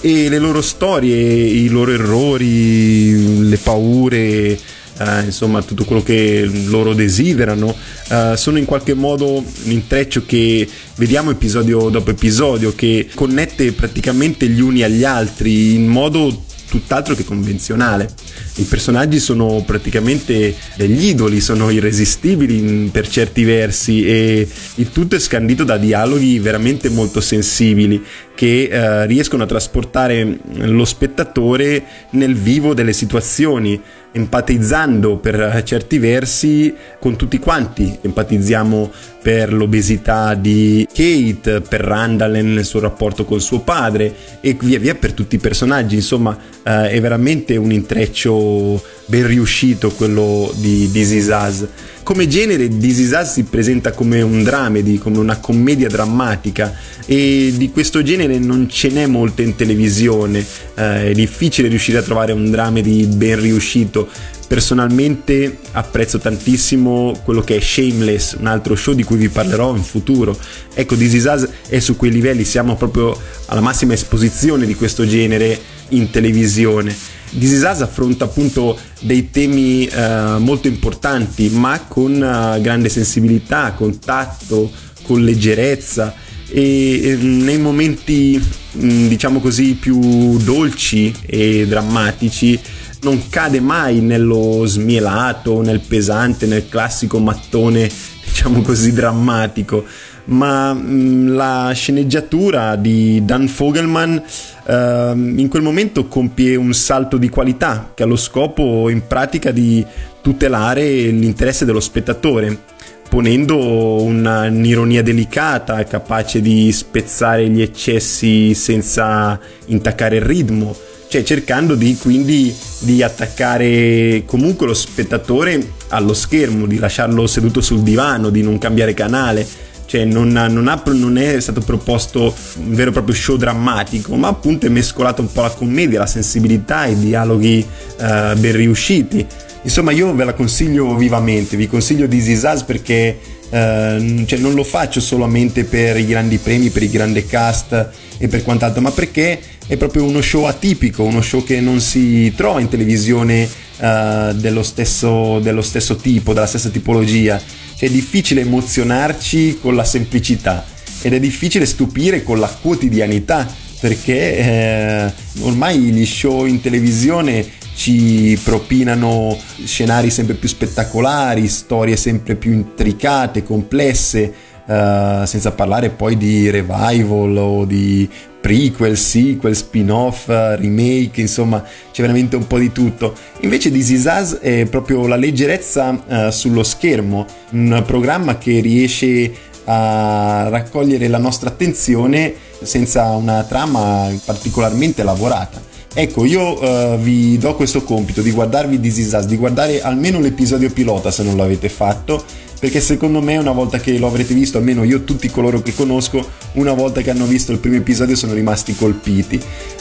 E 0.00 0.28
le 0.28 0.38
loro 0.38 0.60
storie 0.60 1.14
i 1.16 1.68
loro 1.68 1.92
errori 1.92 3.48
le 3.48 3.56
paure 3.58 4.58
eh, 4.98 5.24
insomma 5.24 5.62
tutto 5.62 5.84
quello 5.84 6.02
che 6.02 6.48
loro 6.66 6.94
desiderano 6.94 7.74
eh, 8.08 8.34
sono 8.36 8.58
in 8.58 8.64
qualche 8.64 8.94
modo 8.94 9.36
un 9.36 9.70
intreccio 9.70 10.24
che 10.26 10.68
vediamo 10.96 11.30
episodio 11.30 11.88
dopo 11.88 12.10
episodio 12.10 12.74
che 12.74 13.08
connette 13.14 13.72
praticamente 13.72 14.48
gli 14.48 14.60
uni 14.60 14.82
agli 14.82 15.04
altri 15.04 15.74
in 15.74 15.86
modo 15.86 16.46
tutt'altro 16.68 17.14
che 17.14 17.24
convenzionale. 17.24 18.08
I 18.56 18.64
personaggi 18.64 19.18
sono 19.18 19.62
praticamente 19.64 20.54
degli 20.76 21.06
idoli, 21.06 21.40
sono 21.40 21.70
irresistibili 21.70 22.88
per 22.92 23.08
certi 23.08 23.44
versi 23.44 24.06
e 24.06 24.46
il 24.74 24.90
tutto 24.90 25.16
è 25.16 25.18
scandito 25.18 25.64
da 25.64 25.76
dialoghi 25.76 26.38
veramente 26.38 26.88
molto 26.90 27.20
sensibili 27.20 28.02
che 28.34 28.68
eh, 28.70 29.06
riescono 29.06 29.44
a 29.44 29.46
trasportare 29.46 30.38
lo 30.58 30.84
spettatore 30.84 31.82
nel 32.10 32.34
vivo 32.34 32.74
delle 32.74 32.92
situazioni, 32.92 33.80
empatizzando 34.12 35.16
per 35.16 35.62
certi 35.64 35.98
versi 35.98 36.74
con 36.98 37.16
tutti 37.16 37.38
quanti. 37.38 37.98
Empatizziamo 38.00 38.90
per 39.20 39.52
l'obesità 39.52 40.34
di 40.34 40.86
Kate, 40.92 41.60
per 41.60 41.80
Randall 41.80 42.32
nel 42.40 42.64
suo 42.64 42.80
rapporto 42.80 43.24
con 43.24 43.40
suo 43.40 43.60
padre 43.60 44.14
e 44.40 44.56
via 44.60 44.78
via 44.78 44.94
per 44.94 45.12
tutti 45.12 45.36
i 45.36 45.38
personaggi. 45.38 45.96
Insomma, 45.96 46.36
eh, 46.62 46.90
è 46.90 47.00
veramente 47.00 47.56
un 47.56 47.72
intreccio 47.72 48.82
ben 49.06 49.26
riuscito 49.26 49.90
quello 49.90 50.52
di 50.56 50.90
This 50.90 51.10
Is 51.10 51.28
Us. 51.28 51.66
Come 52.08 52.26
genere 52.26 52.68
This 52.68 53.00
Is 53.00 53.10
Us 53.10 53.32
si 53.32 53.42
presenta 53.42 53.92
come 53.92 54.22
un 54.22 54.42
dramedy, 54.42 54.96
come 54.96 55.18
una 55.18 55.36
commedia 55.40 55.88
drammatica 55.88 56.74
e 57.04 57.52
di 57.54 57.70
questo 57.70 58.02
genere 58.02 58.38
non 58.38 58.66
ce 58.66 58.88
n'è 58.88 59.04
molto 59.04 59.42
in 59.42 59.54
televisione, 59.54 60.42
Eh, 60.74 61.10
è 61.10 61.12
difficile 61.12 61.68
riuscire 61.68 61.98
a 61.98 62.02
trovare 62.02 62.32
un 62.32 62.50
dramedy 62.50 63.04
ben 63.04 63.38
riuscito. 63.38 64.08
Personalmente 64.48 65.58
apprezzo 65.72 66.18
tantissimo 66.18 67.20
quello 67.22 67.42
che 67.42 67.56
è 67.56 67.60
Shameless, 67.60 68.36
un 68.40 68.46
altro 68.46 68.74
show 68.76 68.94
di 68.94 69.02
cui 69.02 69.18
vi 69.18 69.28
parlerò 69.28 69.76
in 69.76 69.82
futuro. 69.82 70.34
Ecco, 70.72 70.96
This 70.96 71.12
Is 71.12 71.24
Us 71.24 71.48
è 71.68 71.78
su 71.80 71.96
quei 71.96 72.10
livelli, 72.10 72.44
siamo 72.44 72.74
proprio 72.74 73.14
alla 73.46 73.60
massima 73.60 73.92
esposizione 73.92 74.64
di 74.64 74.74
questo 74.74 75.06
genere 75.06 75.60
in 75.90 76.08
televisione. 76.08 76.96
This 77.38 77.52
Is 77.52 77.62
Us 77.62 77.82
affronta 77.82 78.24
appunto 78.24 78.78
dei 79.00 79.30
temi 79.30 79.86
eh, 79.86 80.36
molto 80.38 80.66
importanti, 80.66 81.50
ma 81.50 81.84
con 81.86 82.14
eh, 82.14 82.58
grande 82.62 82.88
sensibilità, 82.88 83.72
con 83.72 83.98
tatto, 83.98 84.70
con 85.02 85.22
leggerezza 85.24 86.14
e 86.50 87.00
eh, 87.02 87.16
nei 87.16 87.58
momenti 87.58 88.42
mh, 88.72 89.08
diciamo 89.08 89.40
così 89.40 89.74
più 89.74 90.38
dolci 90.38 91.14
e 91.26 91.66
drammatici 91.66 92.58
non 93.00 93.28
cade 93.28 93.60
mai 93.60 94.00
nello 94.00 94.64
smielato, 94.66 95.60
nel 95.62 95.80
pesante, 95.80 96.46
nel 96.46 96.68
classico 96.68 97.18
mattone 97.18 97.88
diciamo 98.24 98.62
così 98.62 98.92
drammatico. 98.92 99.84
Ma 100.26 100.74
mh, 100.74 101.34
la 101.34 101.72
sceneggiatura 101.74 102.76
di 102.76 103.24
Dan 103.24 103.48
Fogelman 103.48 104.22
ehm, 104.66 105.38
in 105.38 105.48
quel 105.48 105.62
momento 105.62 106.06
compie 106.06 106.54
un 106.54 106.74
salto 106.74 107.16
di 107.16 107.30
qualità 107.30 107.92
che 107.94 108.02
ha 108.02 108.06
lo 108.06 108.16
scopo 108.16 108.90
in 108.90 109.06
pratica 109.06 109.50
di 109.50 109.84
tutelare 110.20 110.84
l'interesse 110.84 111.64
dello 111.64 111.80
spettatore 111.80 112.76
ponendo 113.08 114.02
una- 114.02 114.48
un'ironia 114.48 115.02
delicata 115.02 115.82
capace 115.84 116.42
di 116.42 116.70
spezzare 116.72 117.48
gli 117.48 117.62
eccessi 117.62 118.52
senza 118.52 119.40
intaccare 119.66 120.16
il 120.16 120.22
ritmo 120.22 120.76
cioè 121.08 121.22
cercando 121.22 121.74
di 121.74 121.96
quindi 121.96 122.54
di 122.80 123.02
attaccare 123.02 124.22
comunque 124.26 124.66
lo 124.66 124.74
spettatore 124.74 125.76
allo 125.88 126.14
schermo, 126.14 126.66
di 126.66 126.78
lasciarlo 126.78 127.26
seduto 127.26 127.60
sul 127.60 127.80
divano, 127.80 128.30
di 128.30 128.42
non 128.42 128.58
cambiare 128.58 128.94
canale. 128.94 129.46
Cioè 129.86 130.04
non, 130.04 130.28
non, 130.28 130.68
ha, 130.68 130.82
non, 130.84 131.16
è 131.16 131.40
stato 131.40 131.62
proposto 131.62 132.34
un 132.58 132.74
vero 132.74 132.90
e 132.90 132.92
proprio 132.92 133.14
show 133.14 133.36
drammatico, 133.36 134.14
ma 134.16 134.28
appunto 134.28 134.66
è 134.66 134.68
mescolato 134.68 135.22
un 135.22 135.32
po' 135.32 135.40
la 135.40 135.48
commedia, 135.48 135.98
la 135.98 136.06
sensibilità, 136.06 136.84
i 136.84 136.98
dialoghi 136.98 137.66
uh, 137.66 138.38
ben 138.38 138.52
riusciti. 138.52 139.26
Insomma, 139.62 139.92
io 139.92 140.14
ve 140.14 140.24
la 140.24 140.34
consiglio 140.34 140.94
vivamente, 140.94 141.56
vi 141.56 141.66
consiglio 141.66 142.06
This 142.06 142.26
Is 142.28 142.42
Us 142.42 142.62
perché 142.64 143.18
Uh, 143.50 144.24
cioè 144.26 144.38
non 144.38 144.52
lo 144.52 144.62
faccio 144.62 145.00
solamente 145.00 145.64
per 145.64 145.96
i 145.96 146.06
grandi 146.06 146.36
premi, 146.36 146.68
per 146.68 146.82
i 146.82 146.90
grandi 146.90 147.24
cast 147.24 147.88
e 148.18 148.28
per 148.28 148.42
quant'altro, 148.42 148.82
ma 148.82 148.90
perché 148.90 149.40
è 149.66 149.76
proprio 149.76 150.04
uno 150.04 150.20
show 150.20 150.44
atipico, 150.44 151.02
uno 151.02 151.22
show 151.22 151.42
che 151.44 151.60
non 151.60 151.80
si 151.80 152.32
trova 152.36 152.60
in 152.60 152.68
televisione 152.68 153.48
uh, 153.78 154.32
dello, 154.34 154.62
stesso, 154.62 155.38
dello, 155.38 155.62
stesso, 155.62 155.96
tipo, 155.96 156.32
della 156.32 156.46
stessa 156.46 156.68
tipologia. 156.68 157.40
Cioè, 157.76 157.88
è 157.88 157.92
difficile 157.92 158.40
emozionarci 158.42 159.58
con 159.60 159.74
la 159.74 159.84
semplicità 159.84 160.64
ed 161.02 161.14
è 161.14 161.20
difficile 161.20 161.64
stupire 161.64 162.22
con 162.22 162.40
la 162.40 162.48
quotidianità 162.48 163.46
perché 163.80 164.36
eh, 164.36 165.12
ormai 165.40 165.78
gli 165.78 166.04
show 166.04 166.44
in 166.44 166.60
televisione 166.60 167.46
ci 167.78 168.36
propinano 168.42 169.38
scenari 169.64 170.10
sempre 170.10 170.34
più 170.34 170.48
spettacolari, 170.48 171.46
storie 171.46 171.96
sempre 171.96 172.34
più 172.34 172.52
intricate, 172.52 173.44
complesse, 173.44 174.34
uh, 174.66 175.24
senza 175.24 175.52
parlare 175.52 175.90
poi 175.90 176.16
di 176.16 176.50
revival 176.50 177.36
o 177.36 177.64
di 177.64 178.08
prequel, 178.40 178.96
sequel, 178.96 179.54
spin-off, 179.54 180.26
remake, 180.26 181.20
insomma 181.20 181.62
c'è 181.92 182.00
veramente 182.00 182.34
un 182.34 182.48
po' 182.48 182.58
di 182.58 182.72
tutto. 182.72 183.14
Invece 183.42 183.68
Is 183.68 183.90
Us 183.90 184.38
è 184.38 184.66
proprio 184.66 185.06
la 185.06 185.16
leggerezza 185.16 186.02
uh, 186.04 186.30
sullo 186.30 186.64
schermo, 186.64 187.26
un 187.50 187.80
programma 187.86 188.38
che 188.38 188.58
riesce 188.58 189.32
a 189.66 190.48
raccogliere 190.48 191.06
la 191.06 191.18
nostra 191.18 191.50
attenzione 191.50 192.34
senza 192.60 193.10
una 193.10 193.44
trama 193.44 194.10
particolarmente 194.24 195.04
lavorata. 195.04 195.67
Ecco, 195.94 196.24
io 196.24 196.62
uh, 196.62 196.98
vi 196.98 197.38
do 197.38 197.56
questo 197.56 197.82
compito 197.82 198.22
di 198.22 198.30
guardarvi 198.30 198.78
This 198.78 198.98
Is 198.98 199.12
Us, 199.12 199.26
di 199.26 199.36
guardare 199.36 199.80
almeno 199.80 200.20
l'episodio 200.20 200.70
pilota 200.70 201.10
se 201.10 201.24
non 201.24 201.36
l'avete 201.36 201.68
fatto, 201.68 202.22
perché 202.60 202.80
secondo 202.80 203.20
me 203.20 203.36
una 203.36 203.52
volta 203.52 203.80
che 203.80 203.98
lo 203.98 204.06
avrete 204.06 204.34
visto, 204.34 204.58
almeno 204.58 204.84
io 204.84 205.02
tutti 205.02 205.28
coloro 205.30 205.60
che 205.60 205.74
conosco, 205.74 206.24
una 206.52 206.72
volta 206.72 207.00
che 207.00 207.10
hanno 207.10 207.24
visto 207.24 207.52
il 207.52 207.58
primo 207.58 207.76
episodio 207.76 208.14
sono 208.14 208.34
rimasti 208.34 208.76
colpiti. 208.76 209.40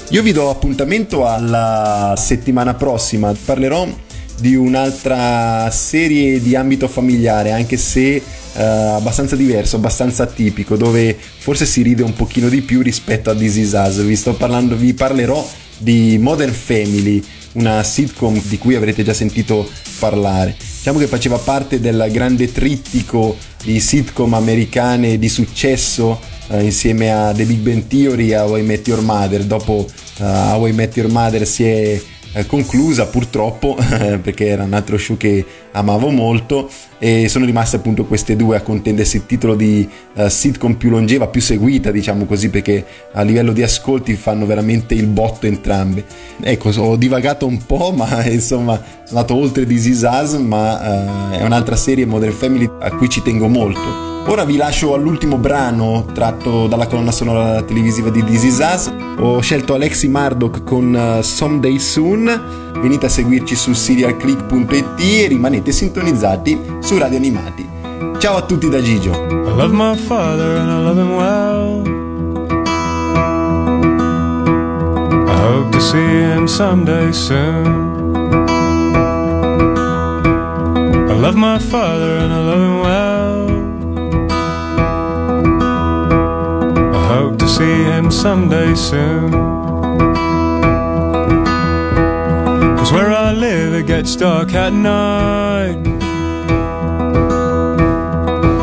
Io 0.09 0.23
vi 0.23 0.31
do 0.31 0.49
appuntamento 0.49 1.27
alla 1.27 2.15
settimana 2.17 2.73
prossima, 2.73 3.35
parlerò 3.45 3.87
di 4.39 4.55
un'altra 4.55 5.69
serie 5.71 6.41
di 6.41 6.55
ambito 6.55 6.87
familiare, 6.87 7.51
anche 7.51 7.77
se 7.77 8.21
uh, 8.53 8.59
abbastanza 8.59 9.35
diverso, 9.35 9.75
abbastanza 9.75 10.23
atipico, 10.23 10.77
dove 10.77 11.15
forse 11.37 11.65
si 11.65 11.81
ride 11.81 12.01
un 12.01 12.13
pochino 12.13 12.47
di 12.47 12.61
più 12.61 12.81
rispetto 12.81 13.29
a 13.29 13.35
This 13.35 13.55
Is 13.57 13.71
Us. 13.73 14.01
Vi 14.03 14.15
sto 14.15 14.33
parlando, 14.33 14.75
vi 14.75 14.93
parlerò 14.93 15.65
di 15.77 16.17
Modern 16.17 16.53
Family, 16.53 17.23
una 17.53 17.83
sitcom 17.83 18.39
di 18.43 18.57
cui 18.57 18.75
avrete 18.75 19.03
già 19.03 19.13
sentito 19.13 19.69
parlare. 19.99 20.55
Diciamo 20.57 20.99
che 20.99 21.07
faceva 21.07 21.37
parte 21.37 21.79
del 21.79 22.07
grande 22.11 22.51
trittico 22.51 23.35
di 23.63 23.79
sitcom 23.79 24.33
americane 24.33 25.17
di 25.17 25.29
successo 25.29 26.19
eh, 26.49 26.63
insieme 26.63 27.11
a 27.11 27.33
The 27.33 27.45
Big 27.45 27.59
Bang 27.59 27.87
Theory 27.87 28.31
e 28.31 28.37
How 28.37 28.57
I 28.57 28.61
Met 28.61 28.87
Your 28.87 29.01
Mother. 29.01 29.43
Dopo 29.43 29.85
uh, 30.19 30.23
How 30.23 30.67
I 30.67 30.71
Met 30.71 30.95
Your 30.95 31.11
Mother 31.11 31.45
si 31.45 31.63
è 31.63 32.01
eh, 32.33 32.45
conclusa 32.45 33.07
purtroppo 33.07 33.75
perché 34.21 34.47
era 34.47 34.63
un 34.63 34.73
altro 34.73 34.97
show 34.97 35.17
che 35.17 35.43
amavo 35.71 36.09
molto 36.09 36.69
e 36.99 37.27
sono 37.29 37.45
rimaste 37.45 37.75
appunto 37.75 38.05
queste 38.05 38.35
due 38.35 38.57
a 38.57 38.61
contendersi 38.61 39.17
il 39.17 39.25
titolo 39.25 39.55
di 39.55 39.87
uh, 40.13 40.27
sitcom 40.27 40.73
più 40.73 40.89
longeva, 40.89 41.27
più 41.27 41.41
seguita 41.41 41.91
diciamo 41.91 42.25
così 42.25 42.49
perché 42.49 42.85
a 43.13 43.21
livello 43.21 43.51
di 43.51 43.61
ascolti 43.61 44.15
fanno 44.15 44.45
veramente 44.45 44.93
il 44.93 45.07
botto 45.07 45.45
entrambe. 45.45 46.03
Ecco, 46.41 46.69
ho 46.69 46.95
divagato 46.95 47.45
un 47.45 47.63
po' 47.65 47.91
ma 47.95 48.25
insomma 48.25 48.75
sono 49.03 49.19
andato 49.19 49.35
oltre 49.35 49.65
This 49.65 49.85
Is 49.85 50.01
Us 50.09 50.33
ma 50.33 51.31
uh, 51.31 51.31
è 51.31 51.43
un'altra 51.43 51.75
serie 51.75 52.05
Modern 52.05 52.33
Family 52.33 52.69
a 52.79 52.91
cui 52.91 53.09
ci 53.09 53.21
tengo 53.21 53.47
molto. 53.47 54.07
Ora 54.29 54.43
vi 54.43 54.57
lascio 54.57 54.93
all'ultimo 54.93 55.37
brano 55.37 56.05
tratto 56.13 56.67
dalla 56.67 56.85
colonna 56.85 57.11
sonora 57.13 57.61
televisiva 57.61 58.09
di 58.09 58.21
This 58.25 58.43
Is 58.43 58.57
Us. 58.59 58.93
Ho 59.19 59.39
scelto 59.39 59.73
Alexi 59.73 60.09
Murdoch 60.09 60.65
con 60.65 60.93
uh, 60.93 61.21
Someday 61.21 61.79
Soon. 61.79 62.73
Venite 62.81 63.05
a 63.05 63.09
seguirci 63.09 63.55
su 63.55 63.71
serialclick.it 63.71 64.99
e 64.99 65.27
rimanete 65.27 65.56
sintonizzati 65.65 66.77
su 66.79 66.97
Radio 66.97 67.17
Animati. 67.17 67.67
Ciao 68.17 68.37
a 68.37 68.41
tutti 68.41 68.69
da 68.69 68.81
Gigio. 68.81 69.11
I 69.11 69.53
love 69.55 69.73
my 69.73 69.95
father 69.95 70.57
and 70.57 70.69
I 70.69 70.83
love 70.83 70.99
him 70.99 71.15
well. 71.15 71.81
I 75.27 75.35
hope 75.41 75.71
to 75.71 75.79
see 75.79 75.97
him 75.97 76.47
someday 76.47 77.11
soon. 77.11 78.45
I 81.09 81.19
love 81.19 81.35
my 81.35 81.59
father 81.59 82.17
and 82.17 82.31
I 82.31 82.39
love 82.39 82.61
him 82.61 82.79
well. 82.81 83.07
hope 87.07 87.37
to 87.39 87.47
see 87.47 87.83
him 87.83 88.11
someday 88.11 88.75
soon. 88.75 89.56
Cause 92.87 92.93
where 92.93 93.11
I 93.11 93.33
live 93.33 93.73
it 93.73 93.85
gets 93.85 94.15
dark 94.15 94.53
at 94.53 94.71
night. 94.71 95.83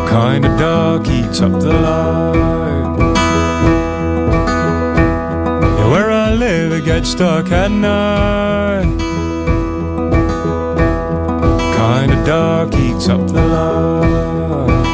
Kinda 0.08 0.56
dark 0.58 1.06
eats 1.08 1.42
up 1.42 1.52
the 1.60 1.74
light. 1.74 2.96
Yeah, 5.76 5.90
where 5.90 6.10
I 6.10 6.32
live 6.32 6.72
it 6.72 6.86
gets 6.86 7.14
dark 7.14 7.52
at 7.52 7.70
night. 7.70 8.88
Kinda 11.76 12.24
dark 12.24 12.74
eats 12.76 13.10
up 13.10 13.26
the 13.26 13.44
light. 13.54 14.86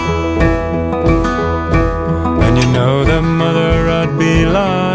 And 2.46 2.58
you 2.58 2.66
know 2.72 3.04
that 3.04 3.22
mother 3.22 3.88
I'd 3.90 4.18
be 4.18 4.44
lying 4.44 4.89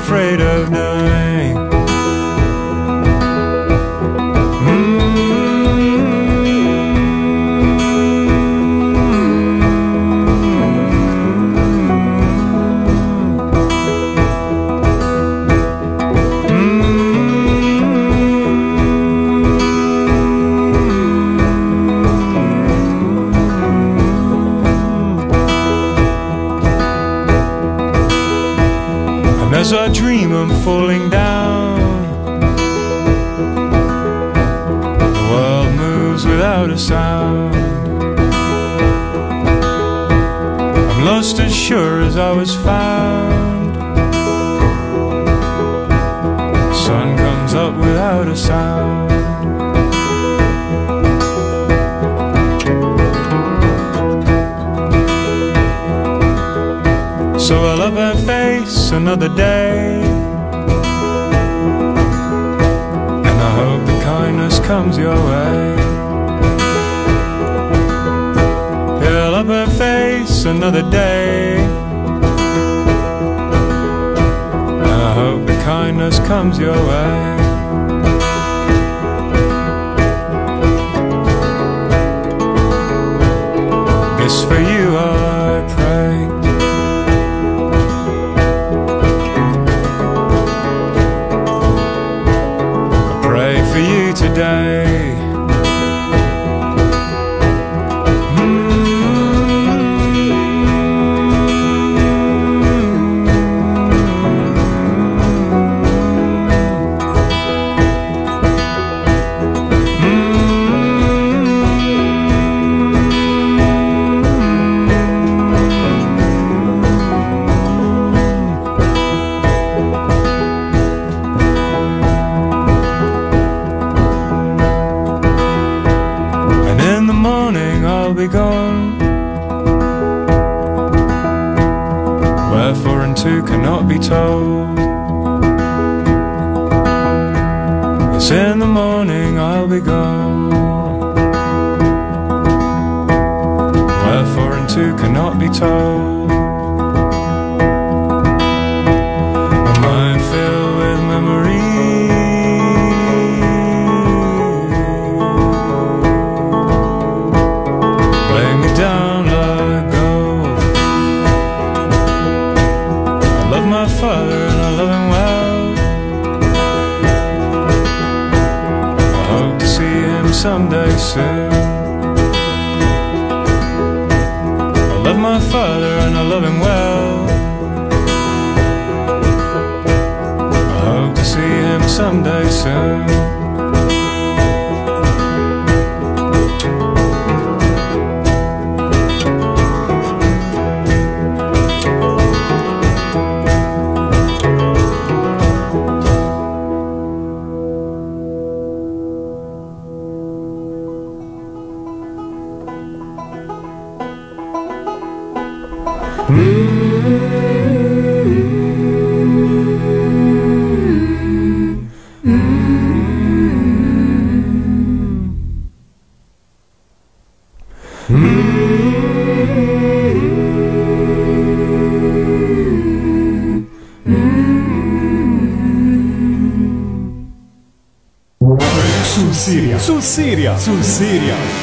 afraid 0.00 0.40
of 0.40 0.49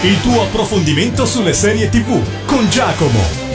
Il 0.08 0.22
tuo 0.22 0.44
approfondimento 0.44 1.26
sulle 1.26 1.52
serie 1.52 1.90
TV 1.90 2.46
con 2.46 2.70
Giacomo. 2.70 3.47